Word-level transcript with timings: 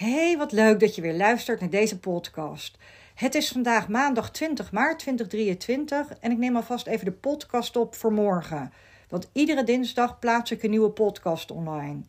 Hey, 0.00 0.36
wat 0.36 0.52
leuk 0.52 0.80
dat 0.80 0.94
je 0.94 1.02
weer 1.02 1.16
luistert 1.16 1.60
naar 1.60 1.70
deze 1.70 1.98
podcast. 1.98 2.78
Het 3.14 3.34
is 3.34 3.48
vandaag 3.48 3.88
maandag 3.88 4.30
20 4.30 4.72
maart 4.72 4.98
2023 4.98 6.12
en 6.20 6.30
ik 6.30 6.38
neem 6.38 6.56
alvast 6.56 6.86
even 6.86 7.04
de 7.04 7.12
podcast 7.12 7.76
op 7.76 7.94
voor 7.94 8.12
morgen. 8.12 8.72
Want 9.08 9.28
iedere 9.32 9.64
dinsdag 9.64 10.18
plaats 10.18 10.50
ik 10.50 10.62
een 10.62 10.70
nieuwe 10.70 10.90
podcast 10.90 11.50
online. 11.50 12.00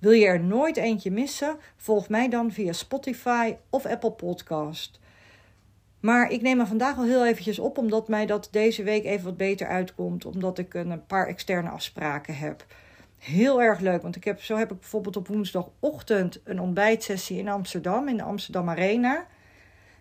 Wil 0.00 0.10
je 0.10 0.26
er 0.26 0.40
nooit 0.40 0.76
eentje 0.76 1.10
missen? 1.10 1.56
Volg 1.76 2.08
mij 2.08 2.28
dan 2.28 2.52
via 2.52 2.72
Spotify 2.72 3.56
of 3.70 3.86
Apple 3.86 4.12
Podcast. 4.12 5.00
Maar 6.00 6.30
ik 6.30 6.42
neem 6.42 6.60
er 6.60 6.66
vandaag 6.66 6.96
al 6.96 7.04
heel 7.04 7.26
eventjes 7.26 7.58
op, 7.58 7.78
omdat 7.78 8.08
mij 8.08 8.26
dat 8.26 8.48
deze 8.50 8.82
week 8.82 9.04
even 9.04 9.24
wat 9.24 9.36
beter 9.36 9.66
uitkomt. 9.66 10.24
Omdat 10.24 10.58
ik 10.58 10.74
een 10.74 11.06
paar 11.06 11.26
externe 11.26 11.68
afspraken 11.68 12.36
heb. 12.36 12.66
Heel 13.18 13.62
erg 13.62 13.80
leuk, 13.80 14.02
want 14.02 14.16
ik 14.16 14.24
heb, 14.24 14.42
zo 14.42 14.56
heb 14.56 14.72
ik 14.72 14.80
bijvoorbeeld 14.80 15.16
op 15.16 15.28
woensdagochtend 15.28 16.40
een 16.44 16.60
ontbijtsessie 16.60 17.38
in 17.38 17.48
Amsterdam, 17.48 18.08
in 18.08 18.16
de 18.16 18.22
Amsterdam 18.22 18.68
Arena. 18.68 19.26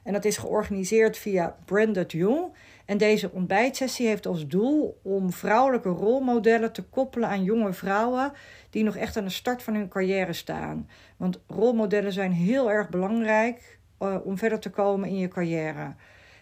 En 0.04 0.14
dat 0.14 0.26
is 0.26 0.38
georganiseerd 0.38 1.18
via 1.18 1.55
Branded 1.66 2.12
Jong. 2.12 2.54
En 2.86 2.98
deze 2.98 3.32
ontbijtsessie 3.32 4.08
heeft 4.08 4.26
als 4.26 4.48
doel 4.48 5.00
om 5.04 5.32
vrouwelijke 5.32 5.90
rolmodellen 5.90 6.72
te 6.72 6.84
koppelen 6.84 7.30
aan 7.30 7.44
jonge 7.44 7.74
vrouwen 7.74 8.32
die 8.70 8.84
nog 8.84 8.96
echt 8.96 9.18
aan 9.18 9.24
de 9.24 9.30
start 9.30 9.63
van 9.63 9.74
hun 9.74 9.88
carrière 9.88 10.34
staan. 10.34 10.90
Want 11.18 11.40
rolmodellen 11.48 12.13
zijn 12.13 12.32
heel 12.32 12.72
erg 12.72 12.90
belangrijk 12.90 13.80
uh, 14.00 14.16
om 14.24 14.38
verder 14.38 14.60
te 14.60 14.70
komen 14.70 15.10
in 15.10 15.18
je 15.18 15.27
carrière. 15.27 15.96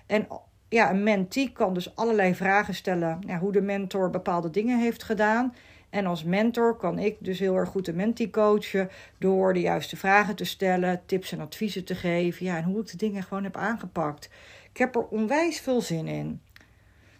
En 0.05 0.27
ja, 0.70 0.90
een 0.90 1.04
mentee 1.04 1.52
kan 1.52 1.74
dus 1.74 1.96
allerlei 1.96 2.35
vragen 2.35 2.74
stellen. 2.74 3.20
Ja, 3.27 3.40
hoe 3.40 3.52
de 3.52 3.62
mentor 3.62 4.10
bepaalde 4.10 4.49
dingen 4.49 4.80
heeft 4.80 5.04
gedaan. 5.04 5.54
En 5.94 6.06
als 6.06 6.24
mentor 6.24 6.76
kan 6.76 7.00
ik 7.00 7.16
dus 7.20 7.40
heel 7.40 7.56
erg 7.56 7.70
goed 7.70 7.86
de 7.86 7.94
mentee 7.94 8.30
coachen 8.30 8.90
door 9.18 9.54
de 9.54 9.60
juiste 9.60 9.98
vragen 9.98 10.36
te 10.36 10.44
stellen, 10.44 11.02
tips 11.06 11.32
en 11.32 11.40
adviezen 11.40 11.86
te 11.86 11.96
geven. 11.96 12.46
Ja, 12.46 12.58
en 12.58 12.64
hoe 12.64 12.82
ik 12.82 12.92
de 12.92 12.98
dingen 12.98 13.24
gewoon 13.24 13.44
heb 13.44 13.58
aangepakt. 13.58 14.30
Ik 14.72 14.77
heb 14.77 14.96
er 14.96 15.08
onwijs 15.08 15.60
veel 15.60 15.82
zin 15.82 16.08
in. 16.08 16.41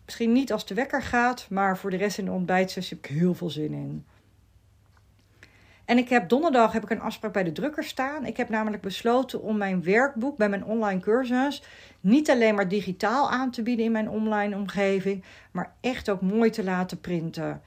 Misschien 0.06 0.32
niet 0.32 0.52
als 0.52 0.66
de 0.66 0.74
wekker 0.74 1.02
gaat, 1.02 1.48
maar 1.50 1.78
voor 1.78 1.90
de 1.90 1.98
rest 1.98 2.18
in 2.18 2.26
de 2.26 2.32
ontbijtsessie 2.32 2.98
heb 2.98 3.06
ik 3.06 3.18
heel 3.18 3.34
veel 3.34 3.50
zin 3.50 3.74
in. 3.74 4.06
En 5.86 5.98
ik 5.98 6.10
heb 6.10 6.30
donderdag 6.30 6.72
heb 6.72 6.84
ik 6.84 6.90
een 6.90 7.02
afspraak 7.02 7.34
bij 7.34 7.44
de 7.44 7.52
drukker 7.52 7.84
staan. 7.84 8.26
Ik 8.26 8.38
heb 8.38 8.50
namelijk 8.50 8.82
besloten 8.82 9.42
om 9.42 9.58
mijn 9.58 9.84
werkboek 9.84 10.38
bij 10.38 10.50
mijn 10.50 10.66
online 10.66 11.00
cursus 11.00 11.64
niet 12.00 12.30
alleen 12.30 12.56
maar 12.56 12.68
digitaal 12.68 13.32
aan 13.32 13.52
te 13.52 13.64
bieden 13.64 13.86
in 13.86 13.92
mijn 13.92 14.10
online 14.10 14.56
omgeving, 14.56 15.24
maar 15.52 15.74
echt 15.82 16.10
ook 16.10 16.22
mooi 16.22 16.50
te 16.50 16.64
laten 16.64 17.00
printen. 17.00 17.62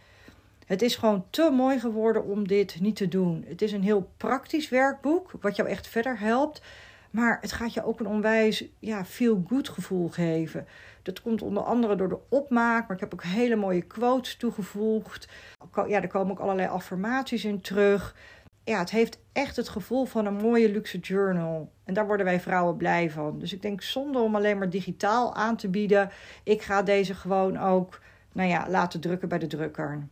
Het 0.67 0.83
is 0.83 0.97
gewoon 0.97 1.25
te 1.31 1.51
mooi 1.53 1.79
geworden 1.79 2.25
om 2.25 2.49
dit 2.49 2.81
niet 2.81 2.97
te 2.97 3.09
doen. 3.09 3.45
Het 3.49 3.63
is 3.63 3.73
een 3.73 3.83
heel 3.83 4.11
praktisch 4.17 4.69
werkboek, 4.69 5.31
wat 5.41 5.57
jou 5.57 5.69
echt 5.69 5.87
verder 5.87 6.19
helpt. 6.19 6.63
Maar 7.11 7.39
het 7.41 7.53
gaat 7.53 7.75
je 7.75 7.85
ook 7.85 8.01
een 8.01 8.07
onwijs 8.07 8.65
ja, 8.79 9.05
feel 9.05 9.45
good 9.49 9.69
gevoel 9.69 10.09
geven. 10.09 10.67
Dat 11.03 11.23
komt 11.23 11.43
onder 11.43 11.63
andere 11.63 11.97
door 11.97 12.09
de 12.09 12.19
opmaak, 12.29 12.87
maar 12.87 12.97
ik 12.97 13.03
heb 13.03 13.13
ook 13.13 13.23
hele 13.23 13.57
mooie 13.57 13.83
quotes 13.83 14.37
toegevoegd. 14.37 15.29
Ja, 15.87 16.03
er 16.03 16.09
komen 16.09 16.33
ook 16.33 16.41
allerlei 16.41 16.69
affirmaties 16.69 17.45
in 17.45 17.61
terug. 17.61 18.17
Ja, 18.65 18.79
het 18.79 18.91
heeft 18.91 19.19
echt 19.33 19.57
het 19.57 19.69
gevoel 19.69 20.05
van 20.05 20.27
een 20.27 20.37
mooie 20.37 20.71
luxe 20.71 20.99
journal. 20.99 21.73
En 21.85 21.95
daar 21.95 22.07
worden 22.07 22.27
wij 22.27 22.41
vrouwen 22.41 22.77
blij 22.77 23.11
van. 23.11 23.39
Dus 23.39 23.53
ik 23.53 23.63
denk 23.63 23.83
zonder 23.83 24.23
om 24.23 24.37
alleen 24.37 24.59
maar 24.59 24.71
digitaal 24.71 25.35
aan 25.35 25.57
te 25.57 25.69
bieden, 25.69 26.11
ik 26.45 26.63
ga 26.63 26.83
deze 26.83 27.15
gewoon 27.15 27.59
ook 27.59 28.01
nou 28.33 28.49
ja, 28.49 28.67
laten 28.69 29.01
drukken 29.01 29.29
bij 29.29 29.39
de 29.39 29.47
drukker. 29.47 30.09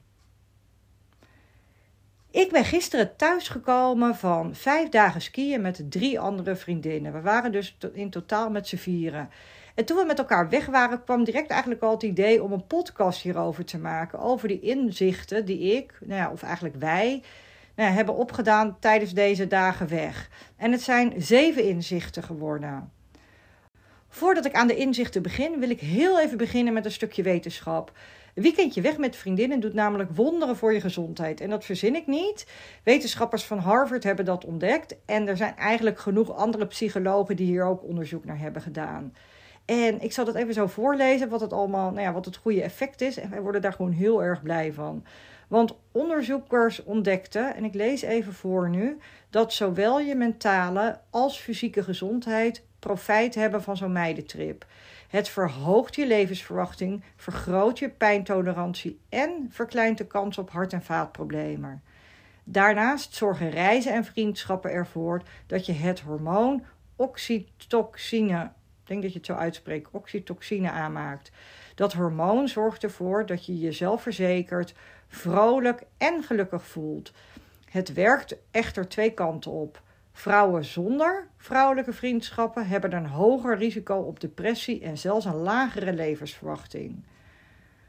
Ik 2.35 2.51
ben 2.51 2.65
gisteren 2.65 3.17
thuisgekomen 3.17 4.17
van 4.17 4.55
vijf 4.55 4.89
dagen 4.89 5.21
skiën 5.21 5.61
met 5.61 5.91
drie 5.91 6.21
andere 6.21 6.57
vriendinnen. 6.57 7.13
We 7.13 7.21
waren 7.21 7.53
dus 7.53 7.77
in 7.93 8.11
totaal 8.11 8.51
met 8.51 8.69
z'n 8.69 8.77
vieren. 8.77 9.31
En 9.75 9.85
toen 9.85 9.97
we 9.97 10.05
met 10.05 10.19
elkaar 10.19 10.49
weg 10.49 10.67
waren, 10.67 11.05
kwam 11.05 11.25
direct 11.25 11.51
eigenlijk 11.51 11.83
al 11.83 11.91
het 11.91 12.03
idee 12.03 12.43
om 12.43 12.53
een 12.53 12.67
podcast 12.67 13.23
hierover 13.23 13.65
te 13.65 13.79
maken. 13.79 14.19
Over 14.19 14.49
die 14.49 14.61
inzichten 14.61 15.45
die 15.45 15.77
ik, 15.77 15.99
nou 16.01 16.21
ja, 16.21 16.31
of 16.31 16.43
eigenlijk 16.43 16.75
wij, 16.77 17.23
nou 17.75 17.89
ja, 17.89 17.95
hebben 17.95 18.15
opgedaan 18.15 18.77
tijdens 18.81 19.13
deze 19.13 19.47
dagen 19.47 19.89
weg. 19.89 20.31
En 20.57 20.73
het 20.73 20.83
zijn 20.83 21.13
zeven 21.17 21.65
inzichten 21.65 22.23
geworden. 22.23 22.93
Voordat 24.09 24.45
ik 24.45 24.55
aan 24.55 24.67
de 24.67 24.77
inzichten 24.77 25.23
begin, 25.23 25.59
wil 25.59 25.71
ik 25.71 25.81
heel 25.81 26.21
even 26.21 26.39
beginnen 26.39 26.73
met 26.73 26.85
een 26.85 26.93
stukje 26.93 27.23
wetenschap. 27.23 27.93
Een 28.35 28.43
weekendje 28.43 28.81
weg 28.81 28.99
met 28.99 29.17
vriendinnen 29.17 29.61
doet 29.61 29.75
namelijk 29.75 30.11
wonderen 30.11 30.57
voor 30.57 30.73
je 30.73 30.81
gezondheid. 30.81 31.41
En 31.41 31.51
dat 31.51 31.65
verzin 31.65 31.95
ik 31.95 32.07
niet. 32.07 32.47
Wetenschappers 32.83 33.45
van 33.45 33.59
Harvard 33.59 34.05
hebben 34.05 34.25
dat 34.25 34.45
ontdekt. 34.45 34.97
En 35.07 35.29
er 35.29 35.37
zijn 35.37 35.57
eigenlijk 35.57 35.99
genoeg 35.99 36.35
andere 36.35 36.67
psychologen 36.67 37.37
die 37.37 37.47
hier 37.47 37.65
ook 37.65 37.83
onderzoek 37.83 38.25
naar 38.25 38.39
hebben 38.39 38.63
gedaan. 38.63 39.15
En 39.65 40.03
ik 40.03 40.13
zal 40.13 40.25
dat 40.25 40.35
even 40.35 40.55
zo 40.55 40.67
voorlezen, 40.67 41.29
wat 41.29 41.41
het 41.41 41.53
allemaal, 41.53 41.91
nou 41.91 42.03
ja, 42.03 42.13
wat 42.13 42.25
het 42.25 42.37
goede 42.37 42.63
effect 42.63 43.01
is. 43.01 43.17
En 43.17 43.31
wij 43.31 43.41
worden 43.41 43.63
daar 43.63 43.73
gewoon 43.73 43.93
heel 43.93 44.23
erg 44.23 44.43
blij 44.43 44.73
van. 44.73 45.05
Want 45.49 45.75
onderzoekers 45.93 46.85
ontdekten, 46.85 47.55
en 47.55 47.65
ik 47.65 47.75
lees 47.75 48.03
even 48.03 48.33
voor 48.33 48.69
nu, 48.69 48.99
dat 49.31 49.53
zowel 49.53 50.01
je 50.01 50.15
mentale 50.15 50.99
als 51.11 51.39
fysieke 51.39 51.83
gezondheid 51.83 52.63
profijt 52.79 53.35
hebben 53.35 53.63
van 53.63 53.77
zo'n 53.77 53.93
meidentrip. 53.93 54.67
Het 55.15 55.29
verhoogt 55.29 55.95
je 55.95 56.07
levensverwachting, 56.07 57.03
vergroot 57.17 57.79
je 57.79 57.89
pijntolerantie 57.89 59.01
en 59.09 59.49
verkleint 59.51 59.99
de 59.99 60.07
kans 60.07 60.39
op 60.39 60.51
hart- 60.51 60.73
en 60.73 60.83
vaatproblemen. 60.83 61.83
Daarnaast 62.45 63.15
zorgen 63.15 63.51
reizen 63.51 63.93
en 63.93 64.05
vriendschappen 64.05 64.71
ervoor 64.71 65.23
dat 65.47 65.67
je 65.67 65.73
het 65.73 66.01
hormoon 66.01 66.65
oxytocine, 66.97 68.43
ik 68.83 68.89
denk 68.89 69.03
dat 69.03 69.13
je 69.13 69.17
het 69.17 69.27
zo 69.27 69.35
uitspreekt, 69.35 69.91
oxytocine 69.91 70.71
aanmaakt. 70.71 71.31
Dat 71.75 71.93
hormoon 71.93 72.49
zorgt 72.49 72.83
ervoor 72.83 73.27
dat 73.27 73.47
je 73.47 73.59
jezelf 73.59 74.03
verzekerd, 74.03 74.75
vrolijk 75.09 75.83
en 75.99 76.23
gelukkig 76.23 76.67
voelt. 76.67 77.13
Het 77.71 77.93
werkt 77.93 78.37
echter 78.51 78.89
twee 78.89 79.11
kanten 79.11 79.51
op. 79.51 79.83
Vrouwen 80.17 80.65
zonder 80.65 81.29
vrouwelijke 81.37 81.93
vriendschappen 81.93 82.67
hebben 82.67 82.93
een 82.93 83.07
hoger 83.07 83.57
risico 83.57 83.97
op 83.97 84.21
depressie 84.21 84.81
en 84.81 84.99
zelfs 84.99 85.25
een 85.25 85.35
lagere 85.35 85.93
levensverwachting. 85.93 87.05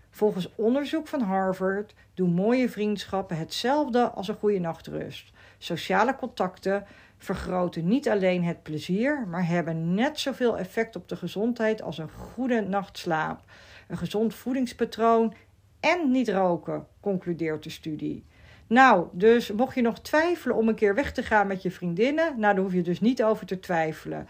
Volgens 0.10 0.56
onderzoek 0.56 1.08
van 1.08 1.22
Harvard 1.22 1.94
doen 2.14 2.34
mooie 2.34 2.70
vriendschappen 2.70 3.38
hetzelfde 3.38 4.10
als 4.10 4.28
een 4.28 4.36
goede 4.36 4.60
nachtrust. 4.60 5.32
Sociale 5.58 6.16
contacten 6.16 6.86
vergroten 7.18 7.88
niet 7.88 8.10
alleen 8.10 8.44
het 8.44 8.64
plezier, 8.64 9.28
maar 9.28 9.48
hebben 9.48 9.94
net 9.94 10.20
zoveel 10.20 10.58
effect 10.58 10.96
op 10.96 11.10
de 11.10 11.16
gezondheid 11.16 11.82
als 11.82 11.98
een 11.98 12.12
goede 12.12 12.62
nachtslaap, 12.62 13.42
een 13.88 13.98
gezond 13.98 14.36
voedingspatroon 14.36 15.34
en 15.80 16.12
niet 16.12 16.30
roken, 16.30 16.88
concludeert 17.00 17.64
de 17.64 17.70
studie. 17.70 18.26
Nou, 18.68 19.08
dus 19.12 19.52
mocht 19.52 19.76
je 19.76 19.82
nog 19.82 20.00
twijfelen 20.00 20.56
om 20.56 20.68
een 20.68 20.76
keer 20.76 20.96
weg 20.96 21.12
te 21.12 21.24
gaan 21.24 21.48
met 21.48 21.62
je 21.62 21.72
vriendinnen, 21.72 22.40
nou, 22.40 22.54
daar 22.54 22.64
hoef 22.64 22.74
je 22.74 22.82
dus 22.82 23.02
niet 23.02 23.24
over 23.24 23.46
te 23.46 23.60
twijfelen. 23.60 24.28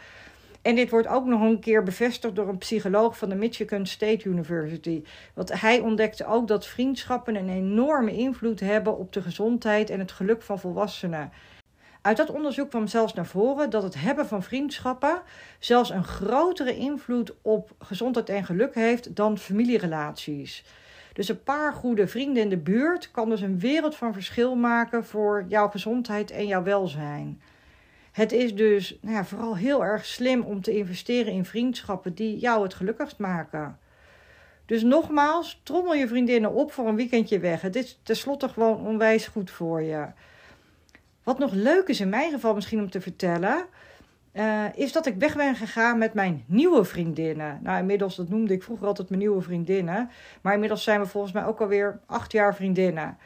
En 0.61 0.75
dit 0.75 0.89
wordt 0.89 1.07
ook 1.07 1.25
nog 1.25 1.41
een 1.41 1.59
keer 1.59 1.83
bevestigd 1.83 2.35
door 2.35 2.47
een 2.47 2.57
psycholoog 2.57 3.17
van 3.17 3.29
de 3.29 3.35
Michigan 3.35 3.85
State 3.85 4.29
University. 4.29 5.03
Want 5.33 5.61
hij 5.61 5.79
ontdekte 5.79 6.25
ook 6.25 6.47
dat 6.47 6.65
vriendschappen 6.65 7.35
een 7.35 7.49
enorme 7.49 8.15
invloed 8.15 8.59
hebben 8.59 8.97
op 8.97 9.13
de 9.13 9.21
gezondheid 9.21 9.89
en 9.89 9.99
het 9.99 10.11
geluk 10.11 10.41
van 10.41 10.59
volwassenen. 10.59 11.31
Uit 12.01 12.17
dat 12.17 12.31
onderzoek 12.31 12.69
kwam 12.69 12.87
zelfs 12.87 13.13
naar 13.13 13.25
voren 13.25 13.69
dat 13.69 13.83
het 13.83 13.95
hebben 13.95 14.27
van 14.27 14.43
vriendschappen 14.43 15.21
zelfs 15.59 15.89
een 15.89 16.03
grotere 16.03 16.77
invloed 16.77 17.33
op 17.41 17.71
gezondheid 17.79 18.29
en 18.29 18.45
geluk 18.45 18.75
heeft 18.75 19.15
dan 19.15 19.37
familierelaties. 19.37 20.63
Dus 21.15 21.29
een 21.29 21.43
paar 21.43 21.73
goede 21.73 22.07
vrienden 22.07 22.43
in 22.43 22.49
de 22.49 22.57
buurt 22.57 23.11
kan 23.11 23.29
dus 23.29 23.41
een 23.41 23.59
wereld 23.59 23.95
van 23.95 24.13
verschil 24.13 24.55
maken 24.55 25.05
voor 25.05 25.45
jouw 25.47 25.67
gezondheid 25.67 26.31
en 26.31 26.47
jouw 26.47 26.63
welzijn. 26.63 27.41
Het 28.11 28.31
is 28.31 28.55
dus 28.55 28.97
nou 29.01 29.15
ja, 29.15 29.25
vooral 29.25 29.57
heel 29.57 29.83
erg 29.83 30.05
slim 30.05 30.41
om 30.41 30.61
te 30.61 30.77
investeren 30.77 31.33
in 31.33 31.45
vriendschappen 31.45 32.13
die 32.13 32.37
jou 32.37 32.63
het 32.63 32.73
gelukkigst 32.73 33.17
maken. 33.17 33.79
Dus 34.65 34.83
nogmaals, 34.83 35.61
trommel 35.63 35.93
je 35.93 36.07
vriendinnen 36.07 36.53
op 36.53 36.71
voor 36.71 36.87
een 36.87 36.95
weekendje 36.95 37.39
weg. 37.39 37.61
Het 37.61 37.75
is 37.75 37.99
tenslotte 38.03 38.49
gewoon 38.49 38.85
onwijs 38.85 39.27
goed 39.27 39.51
voor 39.51 39.81
je. 39.81 40.05
Wat 41.23 41.39
nog 41.39 41.51
leuk 41.51 41.87
is 41.87 41.99
in 41.99 42.09
mijn 42.09 42.31
geval 42.31 42.53
misschien 42.53 42.79
om 42.79 42.89
te 42.89 43.01
vertellen, 43.01 43.65
uh, 44.35 44.65
is 44.75 44.91
dat 44.91 45.05
ik 45.05 45.15
weg 45.15 45.35
ben 45.35 45.55
gegaan 45.55 45.97
met 45.97 46.13
mijn 46.13 46.43
nieuwe 46.47 46.83
vriendinnen. 46.83 47.59
Nou, 47.63 47.79
inmiddels, 47.79 48.15
dat 48.15 48.29
noemde 48.29 48.53
ik 48.53 48.63
vroeger 48.63 48.87
altijd 48.87 49.09
mijn 49.09 49.21
nieuwe 49.21 49.41
vriendinnen. 49.41 50.09
Maar 50.41 50.53
inmiddels 50.53 50.83
zijn 50.83 50.99
we 50.99 51.05
volgens 51.05 51.33
mij 51.33 51.45
ook 51.45 51.61
alweer 51.61 51.99
acht 52.05 52.31
jaar 52.31 52.55
vriendinnen. 52.55 53.17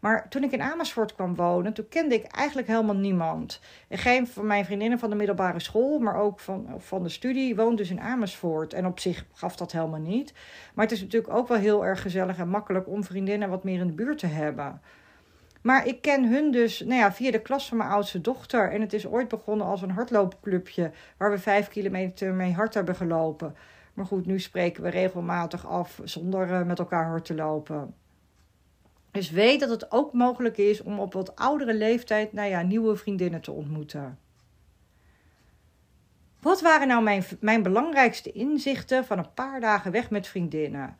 Maar 0.00 0.28
toen 0.28 0.42
ik 0.42 0.52
in 0.52 0.62
Amersfoort 0.62 1.14
kwam 1.14 1.34
wonen, 1.34 1.72
toen 1.72 1.88
kende 1.88 2.14
ik 2.14 2.24
eigenlijk 2.24 2.68
helemaal 2.68 2.96
niemand. 2.96 3.60
En 3.88 3.98
geen 3.98 4.26
van 4.26 4.46
mijn 4.46 4.64
vriendinnen 4.64 4.98
van 4.98 5.10
de 5.10 5.16
middelbare 5.16 5.60
school, 5.60 5.98
maar 5.98 6.16
ook 6.16 6.40
van, 6.40 6.66
van 6.78 7.02
de 7.02 7.08
studie, 7.08 7.56
woont 7.56 7.78
dus 7.78 7.90
in 7.90 8.00
Amersfoort. 8.00 8.72
En 8.72 8.86
op 8.86 9.00
zich 9.00 9.26
gaf 9.32 9.56
dat 9.56 9.72
helemaal 9.72 10.00
niet. 10.00 10.32
Maar 10.74 10.84
het 10.84 10.94
is 10.94 11.00
natuurlijk 11.00 11.34
ook 11.34 11.48
wel 11.48 11.58
heel 11.58 11.84
erg 11.84 12.02
gezellig 12.02 12.38
en 12.38 12.48
makkelijk 12.48 12.88
om 12.88 13.04
vriendinnen 13.04 13.48
wat 13.48 13.64
meer 13.64 13.80
in 13.80 13.86
de 13.86 13.92
buurt 13.92 14.18
te 14.18 14.26
hebben. 14.26 14.80
Maar 15.66 15.86
ik 15.86 16.00
ken 16.00 16.28
hun 16.28 16.50
dus 16.50 16.80
nou 16.80 17.00
ja, 17.00 17.12
via 17.12 17.30
de 17.30 17.42
klas 17.42 17.68
van 17.68 17.76
mijn 17.76 17.90
oudste 17.90 18.20
dochter. 18.20 18.72
En 18.72 18.80
het 18.80 18.92
is 18.92 19.06
ooit 19.06 19.28
begonnen 19.28 19.66
als 19.66 19.82
een 19.82 19.90
hardloopclubje 19.90 20.90
waar 21.16 21.30
we 21.30 21.38
vijf 21.38 21.68
kilometer 21.68 22.34
mee 22.34 22.52
hard 22.52 22.74
hebben 22.74 22.94
gelopen. 22.96 23.56
Maar 23.94 24.06
goed, 24.06 24.26
nu 24.26 24.40
spreken 24.40 24.82
we 24.82 24.88
regelmatig 24.88 25.66
af 25.66 26.00
zonder 26.04 26.52
eh, 26.52 26.62
met 26.62 26.78
elkaar 26.78 27.06
hard 27.06 27.24
te 27.24 27.34
lopen. 27.34 27.94
Dus 29.10 29.30
weet 29.30 29.60
dat 29.60 29.68
het 29.68 29.92
ook 29.92 30.12
mogelijk 30.12 30.56
is 30.56 30.82
om 30.82 30.98
op 31.00 31.12
wat 31.12 31.36
oudere 31.36 31.74
leeftijd 31.74 32.32
nou 32.32 32.48
ja, 32.48 32.62
nieuwe 32.62 32.96
vriendinnen 32.96 33.40
te 33.40 33.52
ontmoeten. 33.52 34.18
Wat 36.40 36.60
waren 36.60 36.88
nou 36.88 37.02
mijn, 37.02 37.24
mijn 37.40 37.62
belangrijkste 37.62 38.32
inzichten 38.32 39.04
van 39.04 39.18
een 39.18 39.34
paar 39.34 39.60
dagen 39.60 39.92
weg 39.92 40.10
met 40.10 40.26
vriendinnen? 40.26 40.96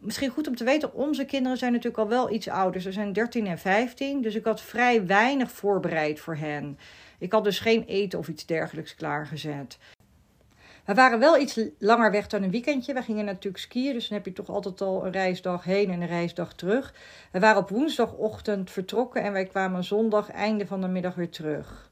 Misschien 0.00 0.30
goed 0.30 0.48
om 0.48 0.56
te 0.56 0.64
weten, 0.64 0.94
onze 0.94 1.24
kinderen 1.24 1.58
zijn 1.58 1.72
natuurlijk 1.72 2.02
al 2.02 2.08
wel 2.08 2.32
iets 2.32 2.48
ouder. 2.48 2.80
Ze 2.80 2.92
zijn 2.92 3.12
13 3.12 3.46
en 3.46 3.58
15, 3.58 4.22
dus 4.22 4.34
ik 4.34 4.44
had 4.44 4.60
vrij 4.60 5.06
weinig 5.06 5.50
voorbereid 5.50 6.20
voor 6.20 6.36
hen. 6.36 6.78
Ik 7.18 7.32
had 7.32 7.44
dus 7.44 7.58
geen 7.58 7.84
eten 7.84 8.18
of 8.18 8.28
iets 8.28 8.46
dergelijks 8.46 8.94
klaargezet. 8.94 9.78
We 10.84 10.94
waren 10.94 11.18
wel 11.18 11.38
iets 11.38 11.60
langer 11.78 12.10
weg 12.10 12.26
dan 12.26 12.42
een 12.42 12.50
weekendje. 12.50 12.94
We 12.94 13.02
gingen 13.02 13.24
natuurlijk 13.24 13.62
skiën, 13.62 13.92
dus 13.92 14.08
dan 14.08 14.16
heb 14.16 14.26
je 14.26 14.32
toch 14.32 14.48
altijd 14.48 14.80
al 14.80 15.06
een 15.06 15.12
reisdag 15.12 15.64
heen 15.64 15.90
en 15.90 16.00
een 16.00 16.06
reisdag 16.06 16.54
terug. 16.54 16.94
We 17.32 17.40
waren 17.40 17.62
op 17.62 17.68
woensdagochtend 17.68 18.70
vertrokken 18.70 19.22
en 19.22 19.32
wij 19.32 19.46
kwamen 19.46 19.84
zondag 19.84 20.30
einde 20.30 20.66
van 20.66 20.80
de 20.80 20.88
middag 20.88 21.14
weer 21.14 21.30
terug. 21.30 21.90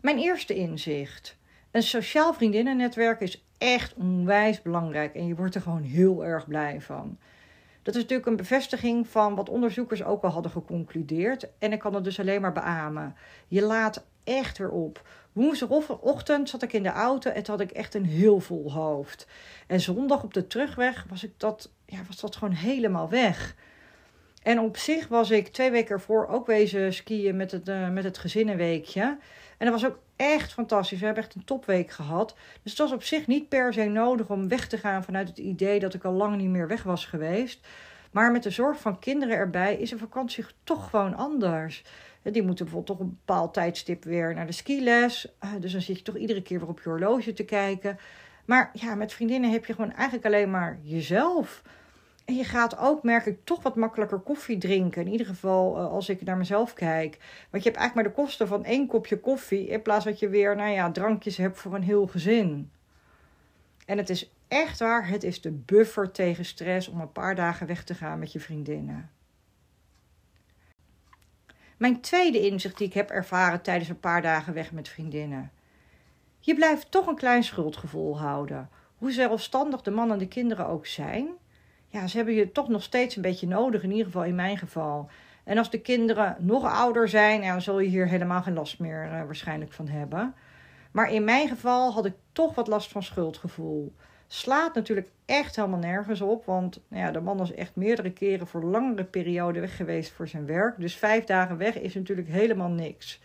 Mijn 0.00 0.18
eerste 0.18 0.54
inzicht. 0.54 1.36
Een 1.70 1.82
sociaal 1.82 2.34
vriendinnennetwerk 2.34 3.20
is 3.20 3.44
echt 3.64 3.94
onwijs 3.94 4.62
belangrijk 4.62 5.14
en 5.14 5.26
je 5.26 5.34
wordt 5.34 5.54
er 5.54 5.60
gewoon 5.60 5.82
heel 5.82 6.24
erg 6.24 6.46
blij 6.46 6.80
van. 6.80 7.18
Dat 7.82 7.94
is 7.94 8.00
natuurlijk 8.00 8.28
een 8.28 8.36
bevestiging 8.36 9.08
van 9.08 9.34
wat 9.34 9.48
onderzoekers 9.48 10.04
ook 10.04 10.22
al 10.22 10.30
hadden 10.30 10.50
geconcludeerd. 10.50 11.48
En 11.58 11.72
ik 11.72 11.78
kan 11.78 11.94
het 11.94 12.04
dus 12.04 12.20
alleen 12.20 12.40
maar 12.40 12.52
beamen. 12.52 13.14
Je 13.48 13.62
laat 13.62 14.04
echt 14.24 14.58
weer 14.58 14.70
op. 14.70 15.08
Woensdagochtend 15.32 16.48
zat 16.48 16.62
ik 16.62 16.72
in 16.72 16.82
de 16.82 16.88
auto 16.88 17.30
en 17.30 17.46
had 17.46 17.60
ik 17.60 17.70
echt 17.70 17.94
een 17.94 18.04
heel 18.04 18.40
vol 18.40 18.72
hoofd. 18.72 19.26
En 19.66 19.80
zondag 19.80 20.22
op 20.22 20.34
de 20.34 20.46
terugweg 20.46 21.06
was, 21.08 21.24
ik 21.24 21.32
dat, 21.36 21.70
ja, 21.86 21.98
was 22.06 22.20
dat 22.20 22.36
gewoon 22.36 22.54
helemaal 22.54 23.08
weg. 23.08 23.56
En 24.42 24.60
op 24.60 24.76
zich 24.76 25.08
was 25.08 25.30
ik 25.30 25.48
twee 25.48 25.70
weken 25.70 25.94
ervoor 25.94 26.26
ook 26.26 26.46
wezen 26.46 26.92
skiën 26.92 27.36
met 27.36 27.50
het, 27.50 27.68
uh, 27.68 27.88
met 27.88 28.04
het 28.04 28.18
gezinnenweekje. 28.18 29.18
En 29.58 29.70
dat 29.70 29.80
was 29.80 29.90
ook 29.90 29.98
echt 30.16 30.52
fantastisch. 30.52 30.98
We 30.98 31.04
hebben 31.04 31.24
echt 31.24 31.34
een 31.34 31.44
topweek 31.44 31.90
gehad. 31.90 32.36
Dus 32.62 32.72
het 32.72 32.80
was 32.80 32.92
op 32.92 33.02
zich 33.02 33.26
niet 33.26 33.48
per 33.48 33.72
se 33.72 33.84
nodig 33.84 34.30
om 34.30 34.48
weg 34.48 34.68
te 34.68 34.78
gaan 34.78 35.04
vanuit 35.04 35.28
het 35.28 35.38
idee 35.38 35.80
dat 35.80 35.94
ik 35.94 36.04
al 36.04 36.12
lang 36.12 36.36
niet 36.36 36.48
meer 36.48 36.68
weg 36.68 36.82
was 36.82 37.06
geweest. 37.06 37.66
Maar 38.10 38.32
met 38.32 38.42
de 38.42 38.50
zorg 38.50 38.80
van 38.80 38.98
kinderen 38.98 39.36
erbij 39.36 39.76
is 39.76 39.90
een 39.90 39.98
vakantie 39.98 40.44
toch 40.64 40.90
gewoon 40.90 41.16
anders. 41.16 41.84
Die 42.22 42.42
moeten 42.42 42.64
bijvoorbeeld 42.64 42.98
toch 42.98 43.06
een 43.06 43.18
bepaald 43.24 43.54
tijdstip 43.54 44.04
weer 44.04 44.34
naar 44.34 44.46
de 44.46 44.52
skiles. 44.52 45.34
Eh, 45.38 45.50
dus 45.60 45.72
dan 45.72 45.80
zit 45.80 45.96
je 45.96 46.02
toch 46.02 46.16
iedere 46.16 46.42
keer 46.42 46.58
weer 46.58 46.68
op 46.68 46.80
je 46.82 46.88
horloge 46.88 47.32
te 47.32 47.44
kijken. 47.44 47.98
Maar 48.44 48.70
ja, 48.72 48.94
met 48.94 49.12
vriendinnen 49.12 49.50
heb 49.50 49.64
je 49.64 49.74
gewoon 49.74 49.92
eigenlijk 49.92 50.26
alleen 50.26 50.50
maar 50.50 50.78
jezelf. 50.82 51.62
En 52.24 52.34
je 52.34 52.44
gaat 52.44 52.78
ook, 52.78 53.02
merk 53.02 53.26
ik, 53.26 53.44
toch 53.44 53.62
wat 53.62 53.76
makkelijker 53.76 54.18
koffie 54.18 54.58
drinken. 54.58 55.06
In 55.06 55.12
ieder 55.12 55.26
geval 55.26 55.76
uh, 55.76 55.90
als 55.90 56.08
ik 56.08 56.22
naar 56.22 56.36
mezelf 56.36 56.72
kijk. 56.72 57.18
Want 57.50 57.62
je 57.62 57.70
hebt 57.70 57.80
eigenlijk 57.80 57.94
maar 57.94 58.04
de 58.04 58.22
kosten 58.22 58.48
van 58.48 58.64
één 58.64 58.86
kopje 58.86 59.20
koffie. 59.20 59.66
In 59.66 59.82
plaats 59.82 60.04
dat 60.04 60.18
je 60.18 60.28
weer, 60.28 60.56
nou 60.56 60.70
ja, 60.70 60.90
drankjes 60.90 61.36
hebt 61.36 61.58
voor 61.58 61.74
een 61.74 61.82
heel 61.82 62.06
gezin. 62.06 62.70
En 63.86 63.98
het 63.98 64.10
is 64.10 64.30
echt 64.48 64.78
waar, 64.78 65.08
het 65.08 65.22
is 65.22 65.40
de 65.40 65.50
buffer 65.50 66.10
tegen 66.10 66.44
stress 66.44 66.88
om 66.88 67.00
een 67.00 67.12
paar 67.12 67.34
dagen 67.34 67.66
weg 67.66 67.84
te 67.84 67.94
gaan 67.94 68.18
met 68.18 68.32
je 68.32 68.40
vriendinnen. 68.40 69.10
Mijn 71.76 72.00
tweede 72.00 72.40
inzicht 72.40 72.78
die 72.78 72.86
ik 72.86 72.94
heb 72.94 73.10
ervaren 73.10 73.62
tijdens 73.62 73.88
een 73.88 74.00
paar 74.00 74.22
dagen 74.22 74.54
weg 74.54 74.72
met 74.72 74.88
vriendinnen. 74.88 75.52
Je 76.40 76.54
blijft 76.54 76.90
toch 76.90 77.06
een 77.06 77.16
klein 77.16 77.44
schuldgevoel 77.44 78.18
houden. 78.18 78.68
Hoe 78.98 79.12
zelfstandig 79.12 79.82
de 79.82 79.90
man 79.90 80.12
en 80.12 80.18
de 80.18 80.28
kinderen 80.28 80.66
ook 80.66 80.86
zijn. 80.86 81.28
Ja, 81.94 82.06
ze 82.06 82.16
hebben 82.16 82.34
je 82.34 82.52
toch 82.52 82.68
nog 82.68 82.82
steeds 82.82 83.16
een 83.16 83.22
beetje 83.22 83.46
nodig, 83.46 83.82
in 83.82 83.90
ieder 83.90 84.04
geval 84.04 84.24
in 84.24 84.34
mijn 84.34 84.58
geval. 84.58 85.08
En 85.44 85.58
als 85.58 85.70
de 85.70 85.80
kinderen 85.80 86.36
nog 86.38 86.64
ouder 86.64 87.08
zijn, 87.08 87.42
dan 87.42 87.62
zul 87.62 87.80
je 87.80 87.88
hier 87.88 88.08
helemaal 88.08 88.42
geen 88.42 88.54
last 88.54 88.78
meer 88.78 89.04
uh, 89.04 89.10
waarschijnlijk 89.10 89.72
van 89.72 89.88
hebben. 89.88 90.34
Maar 90.92 91.10
in 91.10 91.24
mijn 91.24 91.48
geval 91.48 91.92
had 91.92 92.06
ik 92.06 92.12
toch 92.32 92.54
wat 92.54 92.66
last 92.66 92.90
van 92.90 93.02
schuldgevoel. 93.02 93.92
Slaat 94.26 94.74
natuurlijk 94.74 95.08
echt 95.24 95.56
helemaal 95.56 95.78
nergens 95.78 96.20
op. 96.20 96.44
Want 96.44 96.80
nou 96.88 97.04
ja, 97.04 97.10
de 97.10 97.20
man 97.20 97.40
is 97.40 97.54
echt 97.54 97.76
meerdere 97.76 98.12
keren 98.12 98.46
voor 98.46 98.64
langere 98.64 99.04
perioden 99.04 99.60
weg 99.60 99.76
geweest 99.76 100.12
voor 100.12 100.28
zijn 100.28 100.46
werk. 100.46 100.80
Dus 100.80 100.96
vijf 100.96 101.24
dagen 101.24 101.56
weg 101.56 101.78
is 101.78 101.94
natuurlijk 101.94 102.28
helemaal 102.28 102.70
niks. 102.70 103.20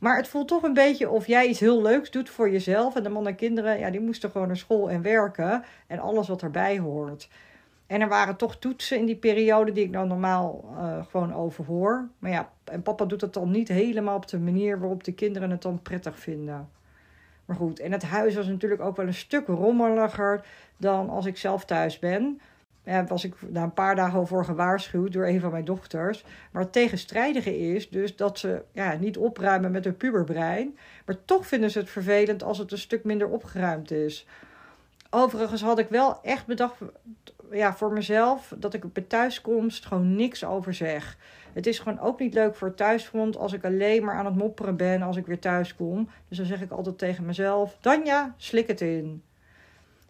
Maar 0.00 0.16
het 0.16 0.28
voelt 0.28 0.48
toch 0.48 0.62
een 0.62 0.74
beetje 0.74 1.10
of 1.10 1.26
jij 1.26 1.46
iets 1.46 1.60
heel 1.60 1.82
leuks 1.82 2.10
doet 2.10 2.30
voor 2.30 2.50
jezelf. 2.50 2.96
En 2.96 3.02
de 3.02 3.08
man 3.08 3.26
en 3.26 3.36
kinderen, 3.36 3.78
ja, 3.78 3.90
die 3.90 4.00
moesten 4.00 4.30
gewoon 4.30 4.46
naar 4.46 4.56
school 4.56 4.90
en 4.90 5.02
werken. 5.02 5.64
En 5.86 5.98
alles 5.98 6.28
wat 6.28 6.42
erbij 6.42 6.78
hoort. 6.78 7.28
En 7.86 8.00
er 8.00 8.08
waren 8.08 8.36
toch 8.36 8.56
toetsen 8.56 8.98
in 8.98 9.06
die 9.06 9.16
periode 9.16 9.72
die 9.72 9.84
ik 9.84 9.90
nou 9.90 10.06
normaal 10.06 10.64
uh, 10.70 11.06
gewoon 11.10 11.34
overhoor. 11.34 12.08
Maar 12.18 12.30
ja, 12.30 12.50
en 12.64 12.82
papa 12.82 13.04
doet 13.04 13.20
het 13.20 13.32
dan 13.34 13.50
niet 13.50 13.68
helemaal 13.68 14.16
op 14.16 14.28
de 14.28 14.38
manier 14.38 14.78
waarop 14.78 15.04
de 15.04 15.14
kinderen 15.14 15.50
het 15.50 15.62
dan 15.62 15.82
prettig 15.82 16.18
vinden. 16.18 16.68
Maar 17.44 17.56
goed, 17.56 17.80
en 17.80 17.92
het 17.92 18.02
huis 18.02 18.34
was 18.34 18.46
natuurlijk 18.46 18.80
ook 18.80 18.96
wel 18.96 19.06
een 19.06 19.14
stuk 19.14 19.46
rommeliger 19.46 20.46
dan 20.76 21.10
als 21.10 21.26
ik 21.26 21.36
zelf 21.36 21.64
thuis 21.64 21.98
ben. 21.98 22.40
Ja, 22.84 23.04
was 23.04 23.24
ik 23.24 23.34
daar 23.48 23.62
een 23.62 23.72
paar 23.72 23.96
dagen 23.96 24.18
al 24.18 24.26
voor 24.26 24.44
gewaarschuwd 24.44 25.12
door 25.12 25.26
een 25.26 25.40
van 25.40 25.50
mijn 25.50 25.64
dochters. 25.64 26.24
Maar 26.50 26.62
het 26.62 26.72
tegenstrijdige 26.72 27.58
is 27.58 27.90
dus 27.90 28.16
dat 28.16 28.38
ze 28.38 28.62
ja, 28.72 28.94
niet 28.94 29.16
opruimen 29.16 29.70
met 29.70 29.84
hun 29.84 29.96
puberbrein. 29.96 30.78
Maar 31.06 31.24
toch 31.24 31.46
vinden 31.46 31.70
ze 31.70 31.78
het 31.78 31.90
vervelend 31.90 32.42
als 32.42 32.58
het 32.58 32.72
een 32.72 32.78
stuk 32.78 33.04
minder 33.04 33.28
opgeruimd 33.28 33.90
is. 33.90 34.26
Overigens 35.10 35.62
had 35.62 35.78
ik 35.78 35.88
wel 35.88 36.22
echt 36.22 36.46
bedacht 36.46 36.74
ja, 37.50 37.74
voor 37.74 37.92
mezelf 37.92 38.54
dat 38.58 38.74
ik 38.74 38.92
bij 38.92 39.02
thuiskomst 39.02 39.86
gewoon 39.86 40.14
niks 40.14 40.44
over 40.44 40.74
zeg. 40.74 41.16
Het 41.52 41.66
is 41.66 41.78
gewoon 41.78 42.00
ook 42.00 42.20
niet 42.20 42.34
leuk 42.34 42.54
voor 42.54 42.74
thuisfront 42.74 43.36
als 43.36 43.52
ik 43.52 43.64
alleen 43.64 44.04
maar 44.04 44.14
aan 44.14 44.26
het 44.26 44.36
mopperen 44.36 44.76
ben 44.76 45.02
als 45.02 45.16
ik 45.16 45.26
weer 45.26 45.38
thuis 45.38 45.74
kom. 45.74 46.08
Dus 46.28 46.36
dan 46.36 46.46
zeg 46.46 46.62
ik 46.62 46.70
altijd 46.70 46.98
tegen 46.98 47.26
mezelf: 47.26 47.76
Danja, 47.80 48.34
slik 48.36 48.66
het 48.66 48.80
in. 48.80 49.22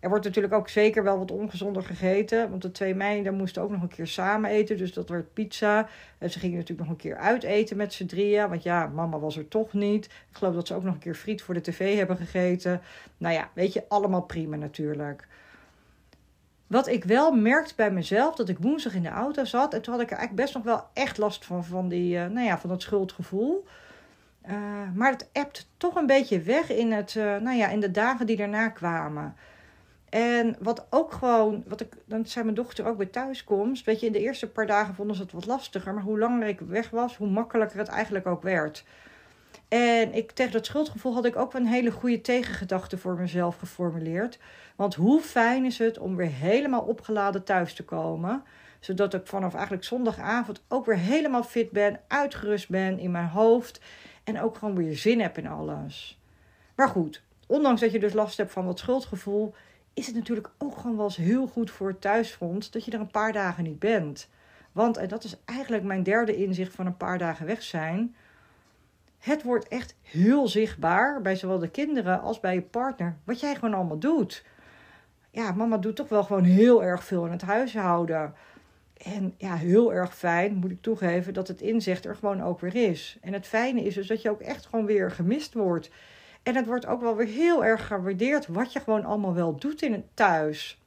Er 0.04 0.10
wordt 0.10 0.24
natuurlijk 0.24 0.54
ook 0.54 0.68
zeker 0.68 1.02
wel 1.02 1.18
wat 1.18 1.30
ongezonder 1.30 1.82
gegeten. 1.82 2.50
Want 2.50 2.62
de 2.62 2.70
twee 2.70 2.94
meiden 2.94 3.34
moesten 3.34 3.62
ook 3.62 3.70
nog 3.70 3.82
een 3.82 3.88
keer 3.88 4.06
samen 4.06 4.50
eten. 4.50 4.76
Dus 4.76 4.92
dat 4.92 5.08
werd 5.08 5.32
pizza. 5.32 5.88
En 6.18 6.30
ze 6.30 6.38
gingen 6.38 6.56
natuurlijk 6.58 6.88
nog 6.88 6.96
een 6.96 7.02
keer 7.02 7.16
uiteten 7.16 7.76
met 7.76 7.92
z'n 7.92 8.06
drieën. 8.06 8.48
Want 8.48 8.62
ja, 8.62 8.86
mama 8.86 9.18
was 9.18 9.36
er 9.36 9.48
toch 9.48 9.72
niet. 9.72 10.04
Ik 10.04 10.36
geloof 10.36 10.54
dat 10.54 10.66
ze 10.66 10.74
ook 10.74 10.82
nog 10.82 10.94
een 10.94 11.00
keer 11.00 11.14
friet 11.14 11.42
voor 11.42 11.54
de 11.54 11.60
tv 11.60 11.96
hebben 11.96 12.16
gegeten. 12.16 12.80
Nou 13.16 13.34
ja, 13.34 13.50
weet 13.54 13.72
je, 13.72 13.84
allemaal 13.88 14.22
prima 14.22 14.56
natuurlijk. 14.56 15.26
Wat 16.66 16.86
ik 16.86 17.04
wel 17.04 17.32
merkte 17.32 17.74
bij 17.76 17.90
mezelf, 17.90 18.34
dat 18.34 18.48
ik 18.48 18.58
woensdag 18.58 18.94
in 18.94 19.02
de 19.02 19.08
auto 19.08 19.44
zat. 19.44 19.74
En 19.74 19.82
toen 19.82 19.92
had 19.92 20.02
ik 20.02 20.10
er 20.10 20.16
eigenlijk 20.16 20.46
best 20.46 20.54
nog 20.54 20.64
wel 20.64 20.86
echt 20.92 21.18
last 21.18 21.44
van, 21.44 21.64
van, 21.64 21.88
die, 21.88 22.16
uh, 22.16 22.26
nou 22.26 22.46
ja, 22.46 22.58
van 22.58 22.70
dat 22.70 22.82
schuldgevoel. 22.82 23.64
Uh, 24.48 24.52
maar 24.94 25.10
het 25.10 25.28
ebt 25.32 25.68
toch 25.76 25.94
een 25.94 26.06
beetje 26.06 26.40
weg 26.40 26.70
in, 26.70 26.92
het, 26.92 27.14
uh, 27.14 27.36
nou 27.36 27.56
ja, 27.56 27.68
in 27.68 27.80
de 27.80 27.90
dagen 27.90 28.26
die 28.26 28.36
daarna 28.36 28.68
kwamen. 28.68 29.36
En 30.08 30.56
wat 30.58 30.86
ook 30.90 31.12
gewoon, 31.12 31.64
wat 31.66 31.80
ik, 31.80 31.96
dan 32.04 32.26
zei 32.26 32.44
mijn 32.44 32.56
dochter 32.56 32.86
ook 32.86 32.96
bij 32.96 33.06
thuiskomst. 33.06 33.84
Weet 33.84 34.00
je, 34.00 34.06
in 34.06 34.12
de 34.12 34.20
eerste 34.20 34.50
paar 34.50 34.66
dagen 34.66 34.94
vonden 34.94 35.16
ze 35.16 35.22
het 35.22 35.32
wat 35.32 35.46
lastiger. 35.46 35.94
Maar 35.94 36.02
hoe 36.02 36.18
langer 36.18 36.48
ik 36.48 36.60
weg 36.60 36.90
was, 36.90 37.16
hoe 37.16 37.28
makkelijker 37.28 37.78
het 37.78 37.88
eigenlijk 37.88 38.26
ook 38.26 38.42
werd. 38.42 38.84
En 39.68 40.14
ik, 40.14 40.30
tegen 40.30 40.52
dat 40.52 40.66
schuldgevoel 40.66 41.14
had 41.14 41.24
ik 41.24 41.36
ook 41.36 41.54
een 41.54 41.66
hele 41.66 41.90
goede 41.90 42.20
tegengedachte 42.20 42.98
voor 42.98 43.14
mezelf 43.14 43.56
geformuleerd. 43.56 44.38
Want 44.76 44.94
hoe 44.94 45.20
fijn 45.20 45.64
is 45.64 45.78
het 45.78 45.98
om 45.98 46.16
weer 46.16 46.30
helemaal 46.30 46.82
opgeladen 46.82 47.44
thuis 47.44 47.74
te 47.74 47.84
komen. 47.84 48.42
Zodat 48.80 49.14
ik 49.14 49.26
vanaf 49.26 49.54
eigenlijk 49.54 49.84
zondagavond 49.84 50.62
ook 50.68 50.86
weer 50.86 50.98
helemaal 50.98 51.42
fit 51.42 51.70
ben, 51.70 52.00
uitgerust 52.08 52.68
ben 52.68 52.98
in 52.98 53.10
mijn 53.10 53.28
hoofd. 53.28 53.80
En 54.24 54.40
ook 54.40 54.56
gewoon 54.56 54.74
weer 54.74 54.96
zin 54.96 55.20
heb 55.20 55.38
in 55.38 55.46
alles. 55.46 56.20
Maar 56.74 56.88
goed, 56.88 57.22
ondanks 57.46 57.80
dat 57.80 57.92
je 57.92 57.98
dus 57.98 58.12
last 58.12 58.36
hebt 58.36 58.52
van 58.52 58.66
dat 58.66 58.78
schuldgevoel, 58.78 59.54
is 59.94 60.06
het 60.06 60.14
natuurlijk 60.14 60.50
ook 60.58 60.76
gewoon 60.76 60.96
wel 60.96 61.04
eens 61.04 61.16
heel 61.16 61.46
goed 61.46 61.70
voor 61.70 61.88
het 61.88 62.00
thuisfront 62.00 62.72
dat 62.72 62.84
je 62.84 62.90
er 62.90 63.00
een 63.00 63.10
paar 63.10 63.32
dagen 63.32 63.64
niet 63.64 63.78
bent. 63.78 64.28
Want, 64.72 64.96
en 64.96 65.08
dat 65.08 65.24
is 65.24 65.36
eigenlijk 65.44 65.82
mijn 65.82 66.02
derde 66.02 66.36
inzicht 66.36 66.74
van 66.74 66.86
een 66.86 66.96
paar 66.96 67.18
dagen 67.18 67.46
weg 67.46 67.62
zijn. 67.62 68.14
Het 69.24 69.42
wordt 69.42 69.68
echt 69.68 69.96
heel 70.02 70.48
zichtbaar 70.48 71.22
bij 71.22 71.36
zowel 71.36 71.58
de 71.58 71.68
kinderen 71.68 72.20
als 72.20 72.40
bij 72.40 72.54
je 72.54 72.62
partner. 72.62 73.16
Wat 73.24 73.40
jij 73.40 73.54
gewoon 73.54 73.74
allemaal 73.74 73.98
doet. 73.98 74.44
Ja, 75.30 75.52
mama 75.52 75.76
doet 75.76 75.96
toch 75.96 76.08
wel 76.08 76.24
gewoon 76.24 76.44
heel 76.44 76.84
erg 76.84 77.04
veel 77.04 77.24
in 77.24 77.30
het 77.30 77.42
huishouden. 77.42 78.34
En 78.96 79.34
ja, 79.36 79.54
heel 79.54 79.94
erg 79.94 80.16
fijn, 80.16 80.54
moet 80.54 80.70
ik 80.70 80.82
toegeven, 80.82 81.34
dat 81.34 81.48
het 81.48 81.60
inzicht 81.60 82.04
er 82.04 82.16
gewoon 82.16 82.42
ook 82.42 82.60
weer 82.60 82.74
is. 82.74 83.18
En 83.20 83.32
het 83.32 83.46
fijne 83.46 83.84
is 83.84 83.94
dus 83.94 84.06
dat 84.06 84.22
je 84.22 84.30
ook 84.30 84.40
echt 84.40 84.66
gewoon 84.66 84.86
weer 84.86 85.10
gemist 85.10 85.54
wordt. 85.54 85.90
En 86.42 86.56
het 86.56 86.66
wordt 86.66 86.86
ook 86.86 87.00
wel 87.00 87.16
weer 87.16 87.26
heel 87.26 87.64
erg 87.64 87.86
gewaardeerd 87.86 88.46
wat 88.46 88.72
je 88.72 88.80
gewoon 88.80 89.04
allemaal 89.04 89.34
wel 89.34 89.56
doet 89.56 89.82
in 89.82 89.92
het 89.92 90.06
thuis. 90.14 90.82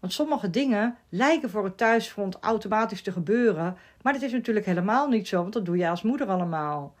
Want 0.00 0.12
sommige 0.12 0.50
dingen 0.50 0.96
lijken 1.08 1.50
voor 1.50 1.64
het 1.64 1.76
thuisfront 1.76 2.38
automatisch 2.40 3.02
te 3.02 3.12
gebeuren. 3.12 3.76
Maar 4.02 4.12
dat 4.12 4.22
is 4.22 4.32
natuurlijk 4.32 4.66
helemaal 4.66 5.08
niet 5.08 5.28
zo, 5.28 5.40
want 5.40 5.52
dat 5.52 5.64
doe 5.64 5.76
je 5.76 5.88
als 5.88 6.02
moeder 6.02 6.26
allemaal. 6.26 6.94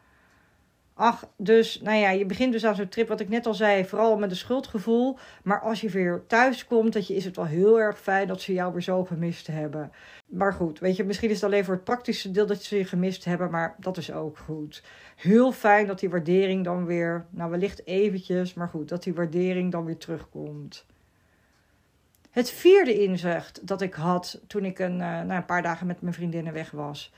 Ach, 0.98 1.28
dus, 1.36 1.80
nou 1.80 1.96
ja, 1.96 2.10
je 2.10 2.26
begint 2.26 2.52
dus 2.52 2.64
aan 2.64 2.74
zo'n 2.74 2.88
trip, 2.88 3.08
wat 3.08 3.20
ik 3.20 3.28
net 3.28 3.46
al 3.46 3.54
zei, 3.54 3.84
vooral 3.84 4.18
met 4.18 4.30
een 4.30 4.36
schuldgevoel. 4.36 5.18
Maar 5.42 5.60
als 5.60 5.80
je 5.80 5.88
weer 5.88 6.24
thuis 6.26 6.66
komt, 6.66 6.92
dat 6.92 7.06
je, 7.06 7.14
is 7.14 7.24
het 7.24 7.36
wel 7.36 7.44
heel 7.44 7.80
erg 7.80 8.00
fijn 8.00 8.26
dat 8.26 8.40
ze 8.40 8.52
jou 8.52 8.72
weer 8.72 8.82
zo 8.82 9.04
gemist 9.04 9.46
hebben. 9.46 9.92
Maar 10.26 10.52
goed, 10.52 10.78
weet 10.78 10.96
je, 10.96 11.04
misschien 11.04 11.28
is 11.28 11.34
het 11.34 11.44
alleen 11.44 11.64
voor 11.64 11.74
het 11.74 11.84
praktische 11.84 12.30
deel 12.30 12.46
dat 12.46 12.62
ze 12.62 12.76
je 12.76 12.84
gemist 12.84 13.24
hebben, 13.24 13.50
maar 13.50 13.74
dat 13.78 13.96
is 13.96 14.12
ook 14.12 14.38
goed. 14.38 14.82
Heel 15.16 15.52
fijn 15.52 15.86
dat 15.86 15.98
die 15.98 16.10
waardering 16.10 16.64
dan 16.64 16.84
weer, 16.84 17.26
nou 17.30 17.50
wellicht 17.50 17.86
eventjes, 17.86 18.54
maar 18.54 18.68
goed, 18.68 18.88
dat 18.88 19.02
die 19.02 19.14
waardering 19.14 19.72
dan 19.72 19.84
weer 19.84 19.98
terugkomt. 19.98 20.86
Het 22.30 22.50
vierde 22.50 23.02
inzicht 23.02 23.66
dat 23.66 23.82
ik 23.82 23.94
had 23.94 24.40
toen 24.46 24.64
ik 24.64 24.78
een, 24.78 24.98
uh, 25.00 25.20
een 25.28 25.44
paar 25.44 25.62
dagen 25.62 25.86
met 25.86 26.00
mijn 26.00 26.14
vriendinnen 26.14 26.52
weg 26.52 26.70
was 26.70 27.12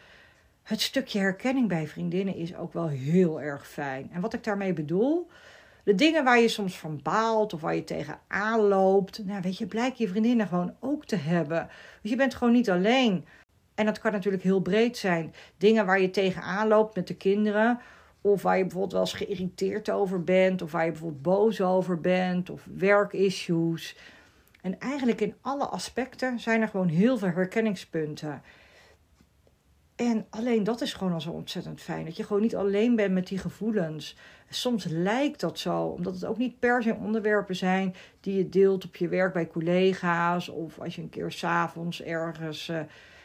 het 0.69 0.81
stukje 0.81 1.19
herkenning 1.19 1.69
bij 1.69 1.87
vriendinnen 1.87 2.35
is 2.35 2.57
ook 2.57 2.73
wel 2.73 2.89
heel 2.89 3.41
erg 3.41 3.69
fijn. 3.69 4.11
En 4.13 4.21
wat 4.21 4.35
ik 4.35 4.45
daarmee 4.45 4.73
bedoel, 4.73 5.29
de 5.85 5.95
dingen 5.95 6.25
waar 6.25 6.39
je 6.39 6.49
soms 6.49 6.79
van 6.79 7.01
baalt 7.03 7.53
of 7.53 7.61
waar 7.61 7.75
je 7.75 7.85
tegenaan 7.85 8.61
loopt, 8.61 9.25
nou 9.25 9.41
weet 9.41 9.59
je, 9.59 9.67
blijkt 9.67 9.99
je 9.99 10.09
vriendinnen 10.09 10.47
gewoon 10.47 10.75
ook 10.81 11.05
te 11.05 11.17
hebben. 11.17 11.69
Dus 12.03 12.11
je 12.11 12.17
bent 12.17 12.35
gewoon 12.35 12.53
niet 12.53 12.71
alleen. 12.71 13.25
En 13.75 13.85
dat 13.85 13.99
kan 13.99 14.13
natuurlijk 14.13 14.43
heel 14.43 14.61
breed 14.61 14.97
zijn. 14.97 15.35
Dingen 15.57 15.87
waar 15.87 16.01
je 16.01 16.11
tegenaan 16.11 16.69
loopt 16.69 16.95
met 16.95 17.07
de 17.07 17.17
kinderen. 17.17 17.81
Of 18.21 18.43
waar 18.43 18.57
je 18.57 18.63
bijvoorbeeld 18.63 18.93
wel 18.93 19.01
eens 19.01 19.13
geïrriteerd 19.13 19.91
over 19.91 20.25
bent. 20.25 20.63
Of 20.63 20.73
waar 20.73 20.85
je 20.85 20.91
bijvoorbeeld 20.91 21.23
boos 21.23 21.61
over 21.61 22.01
bent. 22.01 22.51
Of 22.51 22.67
werkissues. 22.75 23.97
En 24.63 24.81
eigenlijk 24.81 25.21
in 25.21 25.35
alle 25.41 25.67
aspecten 25.67 26.39
zijn 26.41 26.61
er 26.61 26.69
gewoon 26.69 26.89
heel 26.89 27.19
veel 27.19 27.29
herkenningspunten. 27.29 28.43
En 29.99 30.27
alleen 30.31 30.65
dat 30.65 30.81
is 30.81 30.93
gewoon 30.93 31.13
al 31.13 31.21
zo 31.21 31.31
ontzettend 31.31 31.81
fijn. 31.81 32.05
Dat 32.05 32.17
je 32.17 32.25
gewoon 32.25 32.43
niet 32.43 32.57
alleen 32.57 32.97
bent 32.97 33.15
met 33.15 33.27
die 33.27 33.39
gevoelens. 33.39 34.17
Soms 34.49 34.85
lijkt 34.85 35.41
dat 35.41 35.59
zo, 35.59 35.83
omdat 35.83 36.15
het 36.15 36.25
ook 36.25 36.39
niet 36.39 36.59
per 36.59 36.83
se 36.83 36.95
onderwerpen 36.95 37.57
zijn 37.57 37.95
die 38.21 38.37
je 38.37 38.49
deelt 38.49 38.85
op 38.85 38.97
je 38.97 39.09
werk 39.09 39.33
bij 39.33 39.47
collega's. 39.47 40.49
Of 40.49 40.81
als 40.81 40.95
je 40.95 41.03
een 41.03 41.09
keer 41.09 41.33
s'avonds 41.33 42.03
ergens 42.03 42.69
uh, 42.69 42.81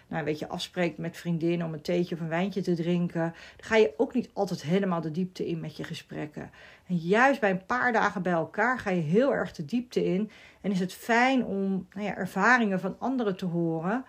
nou, 0.07 0.23
weet 0.25 0.39
je, 0.39 0.47
afspreekt 0.47 0.97
met 0.97 1.17
vriendinnen 1.17 1.67
om 1.67 1.73
een 1.73 1.81
theetje 1.81 2.15
of 2.15 2.21
een 2.21 2.27
wijntje 2.27 2.61
te 2.61 2.75
drinken. 2.75 3.21
Dan 3.55 3.65
ga 3.65 3.75
je 3.75 3.93
ook 3.97 4.13
niet 4.13 4.29
altijd 4.33 4.61
helemaal 4.63 5.01
de 5.01 5.11
diepte 5.11 5.47
in 5.47 5.59
met 5.59 5.77
je 5.77 5.83
gesprekken. 5.83 6.51
En 6.87 6.95
juist 6.95 7.39
bij 7.39 7.49
een 7.49 7.65
paar 7.65 7.91
dagen 7.91 8.21
bij 8.21 8.33
elkaar 8.33 8.79
ga 8.79 8.89
je 8.89 9.01
heel 9.01 9.33
erg 9.33 9.51
de 9.51 9.65
diepte 9.65 10.05
in. 10.05 10.29
En 10.61 10.71
is 10.71 10.79
het 10.79 10.93
fijn 10.93 11.45
om 11.45 11.87
nou 11.93 12.05
ja, 12.07 12.15
ervaringen 12.15 12.79
van 12.79 12.95
anderen 12.99 13.37
te 13.37 13.45
horen 13.45 14.05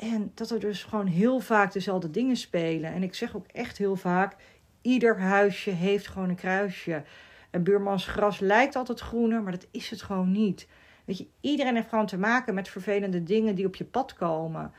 en 0.00 0.32
dat 0.34 0.50
er 0.50 0.60
dus 0.60 0.84
gewoon 0.84 1.06
heel 1.06 1.40
vaak 1.40 1.72
dezelfde 1.72 2.10
dingen 2.10 2.36
spelen. 2.36 2.92
En 2.92 3.02
ik 3.02 3.14
zeg 3.14 3.36
ook 3.36 3.46
echt 3.46 3.78
heel 3.78 3.96
vaak: 3.96 4.36
ieder 4.82 5.20
huisje 5.20 5.70
heeft 5.70 6.08
gewoon 6.08 6.28
een 6.28 6.34
kruisje. 6.34 7.02
En 7.50 7.62
buurmans 7.62 8.06
gras 8.06 8.38
lijkt 8.38 8.76
altijd 8.76 9.00
groener, 9.00 9.42
maar 9.42 9.52
dat 9.52 9.66
is 9.70 9.90
het 9.90 10.02
gewoon 10.02 10.32
niet. 10.32 10.68
Weet 11.04 11.18
je, 11.18 11.26
iedereen 11.40 11.74
heeft 11.74 11.88
gewoon 11.88 12.06
te 12.06 12.18
maken 12.18 12.54
met 12.54 12.68
vervelende 12.68 13.22
dingen 13.22 13.54
die 13.54 13.66
op 13.66 13.74
je 13.74 13.84
pad 13.84 14.14
komen. 14.14 14.72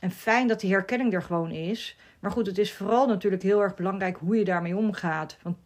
En 0.00 0.10
fijn 0.10 0.48
dat 0.48 0.60
die 0.60 0.70
herkenning 0.70 1.14
er 1.14 1.22
gewoon 1.22 1.50
is. 1.50 1.96
Maar 2.20 2.30
goed, 2.30 2.46
het 2.46 2.58
is 2.58 2.72
vooral 2.72 3.06
natuurlijk 3.06 3.42
heel 3.42 3.62
erg 3.62 3.74
belangrijk 3.74 4.16
hoe 4.16 4.36
je 4.36 4.44
daarmee 4.44 4.76
omgaat. 4.76 5.36
Want 5.42 5.56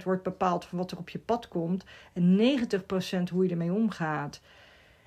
10% 0.00 0.02
wordt 0.04 0.22
bepaald 0.22 0.64
van 0.64 0.78
wat 0.78 0.90
er 0.90 0.98
op 0.98 1.08
je 1.08 1.18
pad 1.18 1.48
komt. 1.48 1.84
En 2.12 2.36
90% 2.36 3.30
hoe 3.32 3.44
je 3.44 3.50
ermee 3.50 3.72
omgaat. 3.72 4.40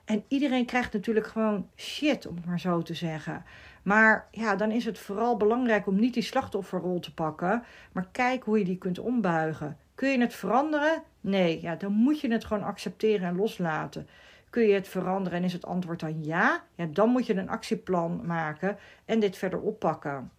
En 0.08 0.24
iedereen 0.28 0.66
krijgt 0.66 0.94
natuurlijk 0.94 1.28
gewoon 1.28 1.70
shit, 1.76 2.28
om 2.28 2.36
het 2.36 2.46
maar 2.46 2.60
zo 2.60 2.82
te 2.82 2.94
zeggen. 2.94 3.44
Maar 3.84 4.28
ja, 4.32 4.56
dan 4.56 4.72
is 4.72 4.86
het 4.86 5.00
vooral 5.00 5.38
belangrijk 5.38 5.88
om 5.88 6.00
niet 6.00 6.14
die 6.14 6.24
slachtofferrol 6.24 7.00
te 7.00 7.14
pakken. 7.14 7.64
Maar 7.92 8.08
kijk 8.12 8.44
hoe 8.44 8.60
je 8.60 8.66
die 8.66 8.78
kunt 8.78 9.00
ombuigen. 9.00 9.78
Kun 9.96 10.10
je 10.10 10.20
het 10.20 10.34
veranderen? 10.34 11.04
Nee, 11.22 11.62
ja, 11.62 11.76
dan 11.76 11.92
moet 11.92 12.20
je 12.20 12.32
het 12.32 12.46
gewoon 12.46 12.64
accepteren 12.64 13.28
en 13.28 13.36
loslaten. 13.36 14.08
Kun 14.50 14.68
je 14.68 14.74
het 14.74 14.88
veranderen 14.88 15.38
en 15.38 15.44
is 15.44 15.54
het 15.54 15.66
antwoord 15.66 16.00
dan 16.00 16.24
ja? 16.24 16.64
Ja, 16.76 16.86
dan 16.86 17.10
moet 17.10 17.26
je 17.26 17.36
een 17.36 17.50
actieplan 17.50 18.26
maken 18.26 18.78
en 19.06 19.20
dit 19.20 19.38
verder 19.38 19.60
oppakken. 19.60 20.32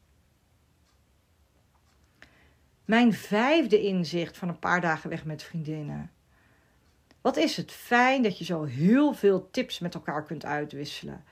Mijn 2.85 3.13
vijfde 3.13 3.83
inzicht 3.83 4.37
van 4.37 4.49
een 4.49 4.59
paar 4.59 4.81
dagen 4.81 5.11
weg 5.11 5.25
met 5.25 5.43
vriendinnen. 5.43 6.11
Wat 7.29 7.37
is 7.37 7.57
het 7.57 7.73
fijn 7.73 8.23
dat 8.23 8.39
je 8.39 8.45
zo 8.45 8.65
heel 8.65 9.15
veel 9.15 9.49
tips 9.51 9.79
met 9.79 9.95
elkaar 9.95 10.25
kunt 10.25 10.45
uitwisselen. 10.45 11.25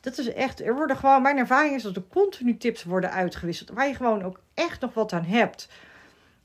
Dat 0.00 0.18
is 0.18 0.32
echt, 0.32 0.60
er 0.60 0.74
worden 0.74 0.96
gewoon, 0.96 1.22
mijn 1.22 1.36
ervaring 1.36 1.74
is 1.74 1.82
dat 1.82 1.96
er 1.96 2.02
continu 2.10 2.56
tips 2.56 2.84
worden 2.84 3.10
uitgewisseld. 3.10 3.70
Waar 3.70 3.86
je 3.86 3.94
gewoon 3.94 4.22
ook 4.22 4.40
echt 4.54 4.80
nog 4.80 4.94
wat 4.94 5.12
aan 5.12 5.24
hebt. 5.24 5.68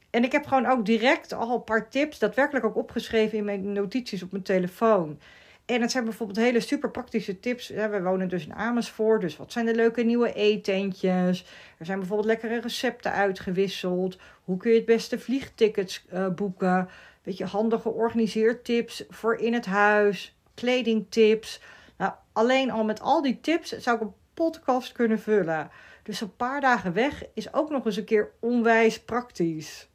En 0.10 0.24
ik 0.24 0.32
heb 0.32 0.46
gewoon 0.46 0.66
ook 0.66 0.86
direct 0.86 1.34
al 1.34 1.54
een 1.54 1.64
paar 1.64 1.90
tips, 1.90 2.20
daadwerkelijk 2.20 2.66
ook 2.66 2.76
opgeschreven 2.76 3.38
in 3.38 3.46
mijn 3.46 3.72
notities 3.72 4.24
op 4.24 4.32
mijn 4.32 4.44
telefoon. 4.44 5.20
En 5.66 5.82
het 5.82 5.92
zijn 5.92 6.04
bijvoorbeeld 6.04 6.40
hele 6.40 6.60
super 6.60 6.92
praktische 6.92 7.40
tips. 7.40 7.70
we 7.70 8.02
wonen 8.02 8.30
dus 8.30 8.46
in 8.46 8.54
Amersfoort, 8.54 9.22
dus 9.22 9.38
wat 9.38 9.52
zijn 9.52 9.66
de 9.66 9.76
leuke 9.76 10.02
nieuwe 10.04 10.34
eetentjes? 10.34 11.46
Er 11.78 11.86
zijn 11.86 12.00
bijvoorbeeld 12.00 12.28
lekkere 12.28 12.60
recepten 12.60 13.12
uitgewisseld. 13.12 14.18
Hoe 14.44 14.58
kun 14.58 14.72
je 14.72 14.78
het 14.78 14.86
beste 14.86 15.20
vliegtickets 15.20 16.06
uh, 16.14 16.28
boeken? 16.28 16.90
Beetje 17.24 17.46
handig 17.46 17.82
georganiseerd 17.82 18.66
tips 18.66 19.04
voor 19.10 19.36
in 19.36 19.54
het 19.54 19.66
huis, 19.66 20.38
kledingtips. 20.54 21.62
Nou, 21.98 22.14
alleen 22.32 22.72
al 22.72 22.84
met 22.84 23.02
al 23.02 23.22
die 23.22 23.40
tips 23.40 23.78
zou 23.78 23.96
ik 23.96 24.02
een 24.02 24.14
podcast 24.34 24.92
kunnen 24.92 25.20
vullen. 25.20 25.70
Dus 26.04 26.22
een 26.22 26.36
paar 26.36 26.62
dagen 26.62 26.94
weg 26.94 27.24
is 27.34 27.54
ook 27.54 27.70
nog 27.70 27.86
eens 27.86 27.96
een 27.96 28.06
keer 28.06 28.32
onwijs 28.40 29.04
praktisch. 29.04 29.90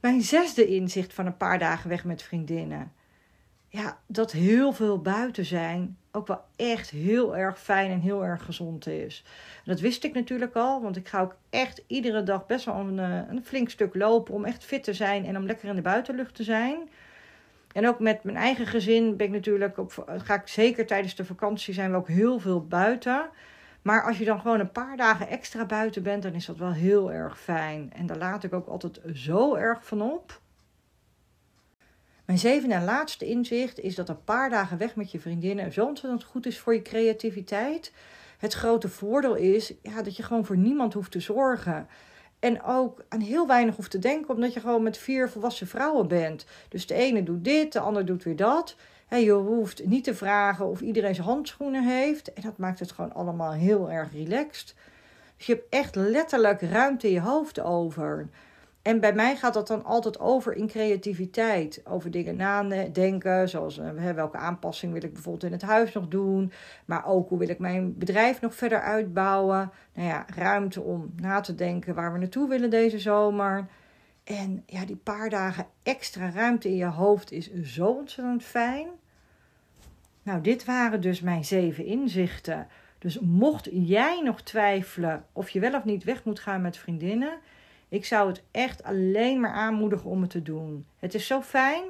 Mijn 0.00 0.22
zesde 0.22 0.66
inzicht 0.66 1.12
van 1.12 1.26
een 1.26 1.36
paar 1.36 1.58
dagen 1.58 1.88
weg 1.88 2.04
met 2.04 2.22
vriendinnen. 2.22 2.92
Ja, 3.68 3.98
dat 4.06 4.32
heel 4.32 4.72
veel 4.72 5.00
buiten 5.00 5.44
zijn 5.44 5.96
ook 6.12 6.26
wel 6.26 6.44
echt 6.56 6.90
heel 6.90 7.36
erg 7.36 7.60
fijn 7.60 7.90
en 7.90 8.00
heel 8.00 8.24
erg 8.24 8.44
gezond 8.44 8.86
is. 8.86 9.24
dat 9.64 9.80
wist 9.80 10.04
ik 10.04 10.14
natuurlijk 10.14 10.54
al, 10.54 10.82
want 10.82 10.96
ik 10.96 11.08
ga 11.08 11.20
ook 11.20 11.36
echt 11.50 11.82
iedere 11.86 12.22
dag 12.22 12.46
best 12.46 12.64
wel 12.64 12.74
een, 12.74 12.98
eh, 12.98 13.20
een 13.28 13.44
flink 13.44 13.70
stuk 13.70 13.94
lopen 13.94 14.34
om 14.34 14.44
echt 14.44 14.64
fit 14.64 14.84
te 14.84 14.94
zijn 14.94 15.24
en 15.24 15.36
om 15.36 15.46
lekker 15.46 15.68
in 15.68 15.74
de 15.74 15.82
buitenlucht 15.82 16.34
te 16.34 16.42
zijn. 16.42 16.88
En 17.72 17.88
ook 17.88 18.00
met 18.00 18.22
mijn 18.22 18.36
eigen 18.36 18.66
gezin 18.66 19.16
ben 19.16 19.26
ik 19.26 19.32
natuurlijk 19.32 19.78
op, 19.78 20.04
ga 20.06 20.34
ik 20.34 20.48
zeker 20.48 20.86
tijdens 20.86 21.14
de 21.14 21.24
vakantie 21.24 21.74
zijn 21.74 21.90
we 21.90 21.96
ook 21.96 22.08
heel 22.08 22.38
veel 22.38 22.66
buiten. 22.66 23.28
Maar 23.82 24.04
als 24.04 24.18
je 24.18 24.24
dan 24.24 24.40
gewoon 24.40 24.60
een 24.60 24.72
paar 24.72 24.96
dagen 24.96 25.28
extra 25.28 25.64
buiten 25.64 26.02
bent, 26.02 26.22
dan 26.22 26.32
is 26.32 26.46
dat 26.46 26.56
wel 26.56 26.72
heel 26.72 27.12
erg 27.12 27.40
fijn. 27.40 27.92
En 27.92 28.06
daar 28.06 28.18
laat 28.18 28.44
ik 28.44 28.52
ook 28.52 28.66
altijd 28.66 29.00
zo 29.14 29.54
erg 29.54 29.86
van 29.86 30.02
op. 30.02 30.40
Mijn 32.28 32.40
zevende 32.40 32.74
en 32.74 32.84
laatste 32.84 33.26
inzicht 33.26 33.80
is 33.80 33.94
dat 33.94 34.08
een 34.08 34.24
paar 34.24 34.50
dagen 34.50 34.78
weg 34.78 34.96
met 34.96 35.10
je 35.10 35.20
vriendinnen 35.20 35.72
zo 35.72 35.86
ontzettend 35.86 36.24
goed 36.24 36.46
is 36.46 36.58
voor 36.58 36.74
je 36.74 36.82
creativiteit. 36.82 37.92
Het 38.38 38.54
grote 38.54 38.88
voordeel 38.88 39.34
is 39.34 39.72
ja, 39.82 40.02
dat 40.02 40.16
je 40.16 40.22
gewoon 40.22 40.44
voor 40.44 40.56
niemand 40.56 40.92
hoeft 40.92 41.10
te 41.10 41.20
zorgen. 41.20 41.88
En 42.38 42.62
ook 42.62 43.04
aan 43.08 43.20
heel 43.20 43.46
weinig 43.46 43.76
hoeft 43.76 43.90
te 43.90 43.98
denken, 43.98 44.34
omdat 44.34 44.52
je 44.52 44.60
gewoon 44.60 44.82
met 44.82 44.98
vier 44.98 45.30
volwassen 45.30 45.66
vrouwen 45.66 46.08
bent. 46.08 46.46
Dus 46.68 46.86
de 46.86 46.94
ene 46.94 47.22
doet 47.22 47.44
dit, 47.44 47.72
de 47.72 47.80
ander 47.80 48.06
doet 48.06 48.24
weer 48.24 48.36
dat. 48.36 48.76
En 49.08 49.20
je 49.20 49.32
hoeft 49.32 49.86
niet 49.86 50.04
te 50.04 50.14
vragen 50.14 50.66
of 50.66 50.80
iedereen 50.80 51.14
zijn 51.14 51.26
handschoenen 51.26 51.84
heeft. 51.84 52.32
En 52.32 52.42
dat 52.42 52.58
maakt 52.58 52.78
het 52.78 52.92
gewoon 52.92 53.14
allemaal 53.14 53.52
heel 53.52 53.90
erg 53.90 54.12
relaxed. 54.12 54.74
Dus 55.36 55.46
je 55.46 55.52
hebt 55.52 55.66
echt 55.70 55.94
letterlijk 55.94 56.60
ruimte 56.60 57.06
in 57.06 57.12
je 57.12 57.20
hoofd 57.20 57.60
over. 57.60 58.28
En 58.88 59.00
bij 59.00 59.12
mij 59.12 59.36
gaat 59.36 59.54
dat 59.54 59.66
dan 59.66 59.84
altijd 59.84 60.18
over 60.20 60.54
in 60.54 60.66
creativiteit. 60.66 61.80
Over 61.84 62.10
dingen 62.10 62.36
nadenken, 62.36 63.48
zoals 63.48 63.78
uh, 63.78 64.12
welke 64.14 64.36
aanpassing 64.36 64.92
wil 64.92 65.02
ik 65.02 65.12
bijvoorbeeld 65.12 65.44
in 65.44 65.52
het 65.52 65.62
huis 65.62 65.92
nog 65.92 66.08
doen. 66.08 66.52
Maar 66.84 67.06
ook 67.06 67.28
hoe 67.28 67.38
wil 67.38 67.48
ik 67.48 67.58
mijn 67.58 67.98
bedrijf 67.98 68.40
nog 68.40 68.54
verder 68.54 68.80
uitbouwen. 68.80 69.70
Nou 69.94 70.08
ja, 70.08 70.26
ruimte 70.34 70.80
om 70.80 71.12
na 71.16 71.40
te 71.40 71.54
denken 71.54 71.94
waar 71.94 72.12
we 72.12 72.18
naartoe 72.18 72.48
willen 72.48 72.70
deze 72.70 72.98
zomer. 72.98 73.66
En 74.24 74.62
ja, 74.66 74.84
die 74.84 74.96
paar 74.96 75.30
dagen 75.30 75.66
extra 75.82 76.30
ruimte 76.30 76.68
in 76.68 76.76
je 76.76 76.84
hoofd 76.84 77.32
is 77.32 77.52
zo 77.62 77.86
ontzettend 77.86 78.44
fijn. 78.44 78.88
Nou, 80.22 80.40
dit 80.40 80.64
waren 80.64 81.00
dus 81.00 81.20
mijn 81.20 81.44
zeven 81.44 81.84
inzichten. 81.84 82.66
Dus 82.98 83.18
mocht 83.18 83.68
jij 83.72 84.20
nog 84.24 84.40
twijfelen 84.42 85.24
of 85.32 85.50
je 85.50 85.60
wel 85.60 85.74
of 85.74 85.84
niet 85.84 86.04
weg 86.04 86.24
moet 86.24 86.40
gaan 86.40 86.62
met 86.62 86.76
vriendinnen 86.76 87.38
ik 87.88 88.04
zou 88.04 88.28
het 88.28 88.42
echt 88.50 88.82
alleen 88.82 89.40
maar 89.40 89.52
aanmoedigen 89.52 90.10
om 90.10 90.20
het 90.20 90.30
te 90.30 90.42
doen. 90.42 90.86
Het 90.98 91.14
is 91.14 91.26
zo 91.26 91.40
fijn. 91.42 91.84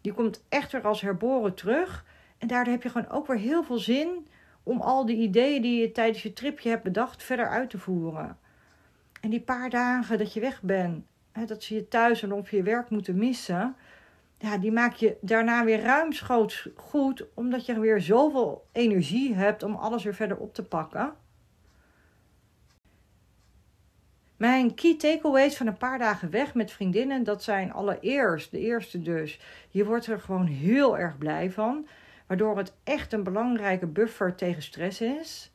Je 0.00 0.12
komt 0.12 0.44
echt 0.48 0.72
weer 0.72 0.86
als 0.86 1.00
herboren 1.00 1.54
terug. 1.54 2.04
En 2.38 2.48
daardoor 2.48 2.72
heb 2.72 2.82
je 2.82 2.88
gewoon 2.88 3.10
ook 3.10 3.26
weer 3.26 3.38
heel 3.38 3.62
veel 3.62 3.78
zin 3.78 4.26
om 4.62 4.80
al 4.80 5.06
die 5.06 5.16
ideeën 5.16 5.62
die 5.62 5.80
je 5.80 5.92
tijdens 5.92 6.22
je 6.22 6.32
tripje 6.32 6.68
hebt 6.68 6.82
bedacht 6.82 7.22
verder 7.22 7.48
uit 7.48 7.70
te 7.70 7.78
voeren. 7.78 8.38
En 9.20 9.30
die 9.30 9.40
paar 9.40 9.70
dagen 9.70 10.18
dat 10.18 10.32
je 10.32 10.40
weg 10.40 10.62
bent, 10.62 11.04
hè, 11.32 11.44
dat 11.44 11.62
ze 11.62 11.74
je 11.74 11.88
thuis 11.88 12.22
en 12.22 12.32
op 12.32 12.48
je 12.48 12.62
werk 12.62 12.90
moeten 12.90 13.16
missen. 13.16 13.76
ja, 14.38 14.58
die 14.58 14.72
maak 14.72 14.94
je 14.94 15.16
daarna 15.20 15.64
weer 15.64 15.80
ruimschoots 15.80 16.68
goed, 16.76 17.24
omdat 17.34 17.66
je 17.66 17.80
weer 17.80 18.00
zoveel 18.00 18.66
energie 18.72 19.34
hebt 19.34 19.62
om 19.62 19.74
alles 19.74 20.04
weer 20.04 20.14
verder 20.14 20.36
op 20.36 20.54
te 20.54 20.64
pakken. 20.64 21.14
Mijn 24.40 24.74
key 24.74 24.96
takeaways 24.96 25.56
van 25.56 25.66
een 25.66 25.76
paar 25.76 25.98
dagen 25.98 26.30
weg 26.30 26.54
met 26.54 26.72
vriendinnen, 26.72 27.24
dat 27.24 27.42
zijn 27.42 27.72
allereerst, 27.72 28.50
de 28.50 28.58
eerste 28.58 29.02
dus, 29.02 29.40
je 29.70 29.84
wordt 29.84 30.06
er 30.06 30.20
gewoon 30.20 30.46
heel 30.46 30.98
erg 30.98 31.18
blij 31.18 31.50
van, 31.50 31.86
waardoor 32.26 32.56
het 32.56 32.72
echt 32.84 33.12
een 33.12 33.22
belangrijke 33.22 33.86
buffer 33.86 34.34
tegen 34.34 34.62
stress 34.62 35.00
is. 35.00 35.52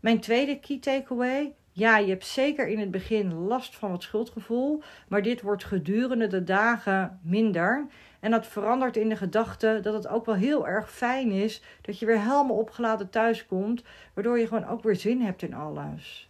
Mijn 0.00 0.20
tweede 0.20 0.58
key 0.58 0.78
takeaway, 0.78 1.54
ja, 1.72 1.98
je 1.98 2.08
hebt 2.08 2.26
zeker 2.26 2.68
in 2.68 2.78
het 2.78 2.90
begin 2.90 3.34
last 3.34 3.76
van 3.76 3.90
wat 3.90 4.02
schuldgevoel, 4.02 4.82
maar 5.08 5.22
dit 5.22 5.40
wordt 5.40 5.64
gedurende 5.64 6.26
de 6.26 6.44
dagen 6.44 7.20
minder. 7.22 7.86
En 8.20 8.30
dat 8.30 8.46
verandert 8.46 8.96
in 8.96 9.08
de 9.08 9.16
gedachte 9.16 9.78
dat 9.82 9.94
het 9.94 10.08
ook 10.08 10.26
wel 10.26 10.34
heel 10.34 10.66
erg 10.66 10.92
fijn 10.92 11.30
is 11.30 11.62
dat 11.80 11.98
je 11.98 12.06
weer 12.06 12.20
helemaal 12.20 12.56
opgeladen 12.56 13.10
thuis 13.10 13.46
komt, 13.46 13.82
waardoor 14.14 14.38
je 14.38 14.46
gewoon 14.46 14.68
ook 14.68 14.82
weer 14.82 14.96
zin 14.96 15.20
hebt 15.20 15.42
in 15.42 15.54
alles. 15.54 16.27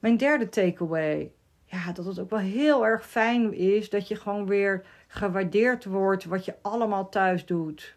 Mijn 0.00 0.16
derde 0.16 0.48
takeaway, 0.48 1.32
ja, 1.64 1.92
dat 1.92 2.04
het 2.04 2.18
ook 2.18 2.30
wel 2.30 2.38
heel 2.38 2.86
erg 2.86 3.06
fijn 3.06 3.54
is 3.54 3.90
dat 3.90 4.08
je 4.08 4.16
gewoon 4.16 4.46
weer 4.46 4.84
gewaardeerd 5.06 5.84
wordt 5.84 6.24
wat 6.24 6.44
je 6.44 6.54
allemaal 6.62 7.08
thuis 7.08 7.46
doet. 7.46 7.96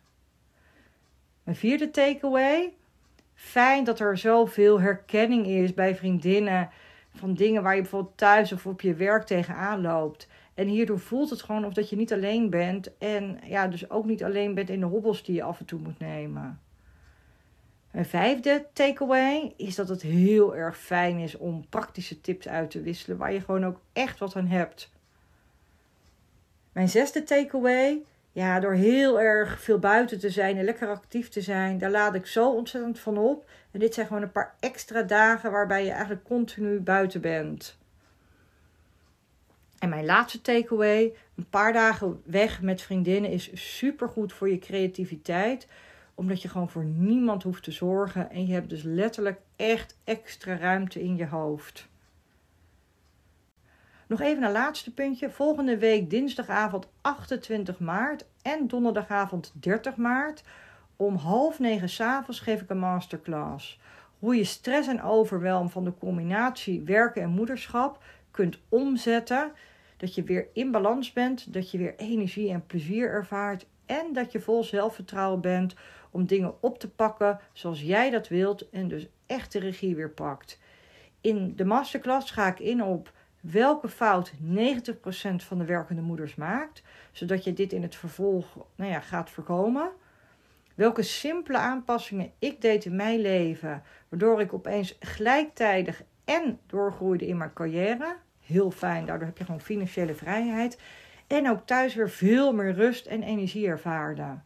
Mijn 1.44 1.58
vierde 1.58 1.92
takeaway, 1.92 2.74
fijn 3.34 3.84
dat 3.84 4.00
er 4.00 4.18
zoveel 4.18 4.82
herkenning 4.82 5.48
is 5.48 5.74
bij 5.74 5.96
vriendinnen 5.96 6.70
van 7.16 7.34
dingen 7.34 7.64
waar 7.64 7.76
je 7.76 7.82
bijvoorbeeld 7.82 8.18
thuis 8.18 8.52
of 8.52 8.66
op 8.66 8.82
je 8.82 8.94
werk 8.94 9.24
tegenaan 9.26 9.82
loopt. 9.82 10.28
En 10.54 10.68
hierdoor 10.68 11.00
voelt 11.00 11.30
het 11.30 11.42
gewoon 11.42 11.66
of 11.66 11.74
dat 11.74 11.90
je 11.90 11.96
niet 11.96 12.14
alleen 12.14 12.50
bent. 12.50 12.98
En 12.98 13.40
ja, 13.46 13.68
dus 13.68 13.90
ook 13.90 14.06
niet 14.06 14.24
alleen 14.24 14.54
bent 14.54 14.70
in 14.70 14.80
de 14.80 14.86
hobbels 14.86 15.24
die 15.24 15.36
je 15.36 15.44
af 15.44 15.60
en 15.60 15.66
toe 15.66 15.80
moet 15.80 16.00
nemen. 16.00 16.62
Mijn 17.94 18.06
vijfde 18.06 18.66
takeaway 18.74 19.54
is 19.58 19.76
dat 19.76 19.90
het 19.90 20.02
heel 20.02 20.56
erg 20.56 20.78
fijn 20.78 21.18
is 21.18 21.38
om 21.38 21.70
praktische 21.70 22.22
tips 22.22 22.48
uit 22.48 22.72
te 22.72 22.82
wisselen 22.82 23.18
waar 23.18 23.34
je 23.34 23.42
gewoon 23.42 23.66
ook 23.66 23.80
echt 23.94 24.20
wat 24.20 24.36
aan 24.36 24.48
hebt. 24.48 24.92
Mijn 26.72 26.90
zesde 26.90 27.24
takeaway, 27.24 28.02
ja, 28.32 28.60
door 28.60 28.74
heel 28.74 29.22
erg 29.22 29.62
veel 29.62 29.80
buiten 29.80 30.20
te 30.20 30.30
zijn 30.30 30.58
en 30.58 30.64
lekker 30.64 30.88
actief 30.88 31.30
te 31.30 31.42
zijn, 31.42 31.78
daar 31.78 31.92
laat 31.92 32.16
ik 32.16 32.26
zo 32.26 32.52
ontzettend 32.52 33.00
van 33.00 33.18
op. 33.18 33.50
En 33.72 33.80
dit 33.80 33.94
zijn 33.94 34.08
gewoon 34.08 34.22
een 34.22 34.32
paar 34.32 34.56
extra 34.60 35.02
dagen 35.02 35.52
waarbij 35.52 35.84
je 35.84 35.92
eigenlijk 35.92 36.24
continu 36.24 36.80
buiten 36.80 37.22
bent. 37.22 37.78
En 39.80 39.90
mijn 39.90 40.06
laatste 40.06 40.42
takeaway: 40.42 41.14
een 41.36 41.50
paar 41.50 41.74
dagen 41.74 42.22
weg 42.26 42.62
met 42.62 42.82
vriendinnen 42.82 43.32
is 43.32 43.76
super 43.78 44.10
goed 44.10 44.34
voor 44.34 44.50
je 44.50 44.60
creativiteit. 44.60 45.68
Omdat 46.16 46.42
je 46.42 46.48
gewoon 46.48 46.70
voor 46.70 46.86
niemand 46.86 47.44
hoeft 47.44 47.64
te 47.64 47.72
zorgen. 47.72 48.30
En 48.30 48.48
je 48.48 48.54
hebt 48.54 48.70
dus 48.70 48.84
letterlijk 48.84 49.42
echt 49.56 49.98
extra 50.04 50.58
ruimte 50.58 51.04
in 51.04 51.16
je 51.16 51.28
hoofd. 51.28 51.88
Nog 54.08 54.22
even 54.22 54.44
een 54.44 54.52
laatste 54.52 54.94
puntje. 54.94 55.30
Volgende 55.30 55.78
week 55.78 56.10
dinsdagavond 56.10 56.88
28 57.02 57.80
maart 57.80 58.26
en 58.42 58.68
donderdagavond 58.68 59.52
30 59.56 59.96
maart. 59.96 60.44
Om 60.96 61.16
half 61.16 61.60
negen 61.60 61.90
s'avonds 61.90 62.40
geef 62.40 62.62
ik 62.62 62.70
een 62.70 62.80
masterclass. 62.80 63.80
Hoe 64.20 64.36
je 64.36 64.44
stress 64.44 64.88
en 64.88 65.02
overwelm 65.02 65.70
van 65.70 65.84
de 65.84 65.94
combinatie 65.98 66.82
werken 66.82 67.22
en 67.22 67.30
moederschap 67.30 68.04
kunt 68.32 68.60
omzetten 68.70 69.52
dat 69.98 70.16
je 70.16 70.24
weer 70.24 70.48
in 70.54 70.72
balans 70.72 71.14
bent, 71.14 71.54
dat 71.54 71.72
je 71.72 71.78
weer 71.78 71.96
energie 71.98 72.52
en 72.52 72.66
plezier 72.66 73.10
ervaart 73.10 73.66
en 73.86 74.14
dat 74.14 74.32
je 74.32 74.40
vol 74.40 74.64
zelfvertrouwen 74.64 75.42
bent 75.42 75.76
om 76.14 76.26
dingen 76.26 76.56
op 76.60 76.80
te 76.80 76.90
pakken 76.90 77.40
zoals 77.54 77.82
jij 77.82 78.10
dat 78.10 78.28
wilt 78.28 78.70
en 78.70 78.88
dus 78.88 79.08
echt 79.26 79.52
de 79.52 79.60
regie 79.60 79.96
weer 79.96 80.10
pakt. 80.10 80.60
In 81.22 81.56
de 81.56 81.66
masterclass 81.66 82.32
ga 82.32 82.48
ik 82.48 82.60
in 82.60 82.84
op 82.84 83.12
welke 83.42 83.90
fout 83.90 84.34
90% 84.34 84.36
van 85.36 85.58
de 85.58 85.66
werkende 85.66 86.02
moeders 86.02 86.36
maakt, 86.36 86.84
zodat 87.12 87.44
je 87.44 87.54
dit 87.54 87.74
in 87.74 87.82
het 87.82 87.96
vervolg 87.96 88.58
nou 88.76 88.92
ja, 88.92 89.00
gaat 89.00 89.30
voorkomen. 89.30 89.92
Welke 90.76 91.02
simpele 91.02 91.58
aanpassingen 91.58 92.32
ik 92.40 92.62
deed 92.62 92.86
in 92.86 92.96
mijn 92.96 93.20
leven, 93.20 93.84
waardoor 94.10 94.42
ik 94.42 94.54
opeens 94.54 94.98
gelijktijdig 95.00 96.04
en 96.26 96.60
doorgroeide 96.68 97.28
in 97.28 97.38
mijn 97.38 97.54
carrière 97.54 98.16
heel 98.46 98.72
fijn. 98.72 99.06
Daardoor 99.06 99.28
heb 99.28 99.38
je 99.38 99.46
gewoon 99.46 99.62
financiële 99.62 100.14
vrijheid. 100.14 100.80
En 101.28 101.50
ook 101.50 101.66
thuis 101.66 101.96
weer 101.96 102.10
veel 102.10 102.54
meer 102.54 102.74
rust 102.74 103.06
en 103.06 103.24
energie 103.24 103.68
ervaarde. 103.68 104.38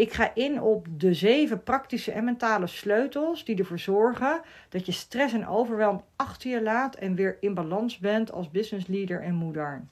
Ik 0.00 0.12
ga 0.12 0.34
in 0.34 0.60
op 0.60 0.86
de 0.90 1.14
zeven 1.14 1.62
praktische 1.62 2.12
en 2.12 2.24
mentale 2.24 2.66
sleutels 2.66 3.44
die 3.44 3.58
ervoor 3.58 3.78
zorgen 3.78 4.40
dat 4.68 4.86
je 4.86 4.92
stress 4.92 5.34
en 5.34 5.46
overwelm 5.46 6.04
achter 6.16 6.50
je 6.50 6.62
laat 6.62 6.94
en 6.94 7.14
weer 7.14 7.36
in 7.40 7.54
balans 7.54 7.98
bent 7.98 8.32
als 8.32 8.50
business 8.50 8.86
leader 8.86 9.22
en 9.22 9.34
moeder. 9.34 9.84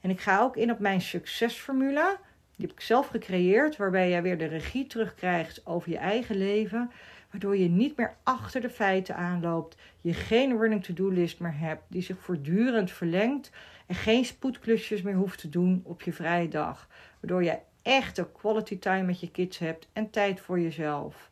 En 0.00 0.10
ik 0.10 0.20
ga 0.20 0.40
ook 0.40 0.56
in 0.56 0.70
op 0.70 0.78
mijn 0.78 1.00
succesformule. 1.00 2.16
Die 2.56 2.66
heb 2.66 2.76
ik 2.76 2.80
zelf 2.80 3.06
gecreëerd, 3.06 3.76
waarbij 3.76 4.08
jij 4.08 4.22
weer 4.22 4.38
de 4.38 4.46
regie 4.46 4.86
terugkrijgt 4.86 5.66
over 5.66 5.90
je 5.90 5.98
eigen 5.98 6.36
leven 6.36 6.90
waardoor 7.30 7.56
je 7.56 7.68
niet 7.68 7.96
meer 7.96 8.16
achter 8.22 8.60
de 8.60 8.70
feiten 8.70 9.16
aanloopt, 9.16 9.76
je 10.00 10.12
geen 10.12 10.58
running 10.58 10.84
to-do 10.84 11.08
list 11.08 11.40
meer 11.40 11.58
hebt 11.58 11.82
die 11.88 12.02
zich 12.02 12.18
voortdurend 12.18 12.90
verlengt 12.90 13.50
en 13.86 13.94
geen 13.94 14.24
spoedklusjes 14.24 15.02
meer 15.02 15.14
hoeft 15.14 15.38
te 15.38 15.48
doen 15.48 15.80
op 15.84 16.02
je 16.02 16.12
vrije 16.12 16.48
dag, 16.48 16.88
waardoor 17.20 17.44
je 17.44 17.58
echte 17.82 18.28
quality 18.32 18.78
time 18.78 19.02
met 19.02 19.20
je 19.20 19.30
kids 19.30 19.58
hebt 19.58 19.88
en 19.92 20.10
tijd 20.10 20.40
voor 20.40 20.60
jezelf. 20.60 21.30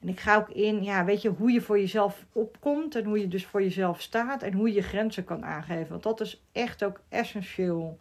En 0.00 0.08
ik 0.08 0.20
ga 0.20 0.36
ook 0.36 0.50
in, 0.50 0.82
ja, 0.82 1.04
weet 1.04 1.22
je, 1.22 1.28
hoe 1.28 1.50
je 1.50 1.60
voor 1.60 1.78
jezelf 1.78 2.24
opkomt 2.32 2.94
en 2.94 3.04
hoe 3.04 3.20
je 3.20 3.28
dus 3.28 3.46
voor 3.46 3.62
jezelf 3.62 4.00
staat 4.00 4.42
en 4.42 4.52
hoe 4.52 4.72
je 4.72 4.82
grenzen 4.82 5.24
kan 5.24 5.44
aangeven. 5.44 5.88
Want 5.88 6.02
dat 6.02 6.20
is 6.20 6.42
echt 6.52 6.84
ook 6.84 7.00
essentieel. 7.08 7.98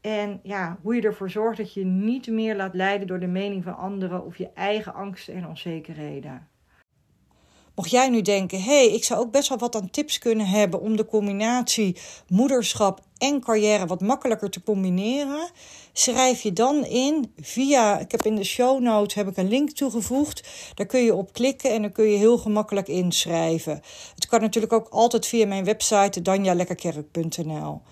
En 0.00 0.40
ja, 0.42 0.78
hoe 0.82 0.94
je 0.94 1.02
ervoor 1.02 1.30
zorgt 1.30 1.58
dat 1.58 1.74
je 1.74 1.84
niet 1.84 2.26
meer 2.26 2.56
laat 2.56 2.74
leiden 2.74 3.06
door 3.06 3.20
de 3.20 3.26
mening 3.26 3.64
van 3.64 3.76
anderen 3.76 4.24
of 4.24 4.36
je 4.36 4.50
eigen 4.54 4.94
angsten 4.94 5.34
en 5.34 5.46
onzekerheden. 5.46 6.48
Mocht 7.80 7.92
jij 7.92 8.08
nu 8.08 8.22
denken, 8.22 8.62
hey, 8.62 8.86
ik 8.86 9.04
zou 9.04 9.20
ook 9.20 9.30
best 9.30 9.48
wel 9.48 9.58
wat 9.58 9.74
aan 9.74 9.90
tips 9.90 10.18
kunnen 10.18 10.46
hebben 10.46 10.80
om 10.80 10.96
de 10.96 11.04
combinatie 11.04 11.96
moederschap 12.28 13.00
en 13.18 13.40
carrière 13.40 13.86
wat 13.86 14.00
makkelijker 14.00 14.50
te 14.50 14.62
combineren, 14.62 15.50
schrijf 15.92 16.42
je 16.42 16.52
dan 16.52 16.84
in 16.84 17.32
via, 17.40 17.98
ik 17.98 18.10
heb 18.10 18.26
in 18.26 18.36
de 18.36 18.44
show 18.44 18.80
notes 18.80 19.14
heb 19.14 19.28
ik 19.28 19.36
een 19.36 19.48
link 19.48 19.70
toegevoegd. 19.70 20.48
Daar 20.74 20.86
kun 20.86 21.00
je 21.00 21.14
op 21.14 21.32
klikken 21.32 21.70
en 21.70 21.82
dan 21.82 21.92
kun 21.92 22.04
je 22.04 22.16
heel 22.16 22.38
gemakkelijk 22.38 22.88
inschrijven. 22.88 23.82
Het 24.14 24.26
kan 24.26 24.40
natuurlijk 24.40 24.72
ook 24.72 24.88
altijd 24.88 25.26
via 25.26 25.46
mijn 25.46 25.64
website 25.64 26.22
danjalekkerkerk.nl. 26.22 27.82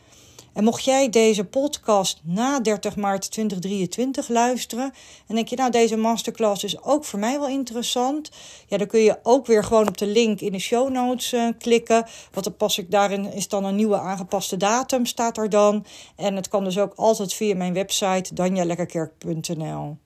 En 0.59 0.65
mocht 0.65 0.85
jij 0.85 1.09
deze 1.09 1.45
podcast 1.45 2.21
na 2.25 2.61
30 2.61 2.97
maart 2.97 3.31
2023 3.31 4.29
luisteren 4.29 4.93
en 5.27 5.35
denk 5.35 5.49
je, 5.49 5.57
nou, 5.57 5.71
deze 5.71 5.97
masterclass 5.97 6.65
is 6.65 6.83
ook 6.83 7.05
voor 7.05 7.19
mij 7.19 7.39
wel 7.39 7.49
interessant, 7.49 8.31
ja, 8.67 8.77
dan 8.77 8.87
kun 8.87 9.01
je 9.01 9.19
ook 9.23 9.47
weer 9.47 9.65
gewoon 9.65 9.89
op 9.89 9.99
de 9.99 10.07
link 10.07 10.41
in 10.41 10.53
de 10.53 10.59
show 10.59 10.91
notes 10.91 11.33
uh, 11.33 11.49
klikken. 11.59 12.07
Wat 12.33 12.45
dan 12.45 12.57
pas 12.57 12.79
ik 12.79 12.91
daarin 12.91 13.33
is 13.33 13.49
dan 13.49 13.65
een 13.65 13.75
nieuwe 13.75 13.99
aangepaste 13.99 14.57
datum, 14.57 15.07
staat 15.07 15.37
er 15.37 15.51
dan. 15.51 15.85
En 16.17 16.37
het 16.37 16.49
kan 16.49 16.65
dus 16.65 16.79
ook 16.79 16.93
altijd 16.95 17.35
via 17.35 17.55
mijn 17.55 17.75
website 17.75 18.35
danjalekkerkerk.nl. 18.35 19.97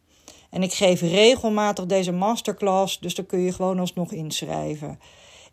En 0.51 0.63
ik 0.63 0.73
geef 0.73 1.01
regelmatig 1.01 1.87
deze 1.87 2.13
masterclass, 2.13 3.01
dus 3.01 3.15
dan 3.15 3.27
kun 3.27 3.41
je 3.41 3.53
gewoon 3.53 3.79
alsnog 3.79 4.13
inschrijven. 4.13 4.99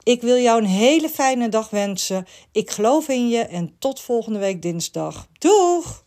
Ik 0.09 0.21
wil 0.21 0.37
jou 0.37 0.59
een 0.61 0.67
hele 0.67 1.09
fijne 1.09 1.49
dag 1.49 1.69
wensen. 1.69 2.25
Ik 2.51 2.71
geloof 2.71 3.07
in 3.07 3.29
je 3.29 3.39
en 3.39 3.75
tot 3.79 4.01
volgende 4.01 4.39
week 4.39 4.61
dinsdag. 4.61 5.27
Doeg! 5.37 6.03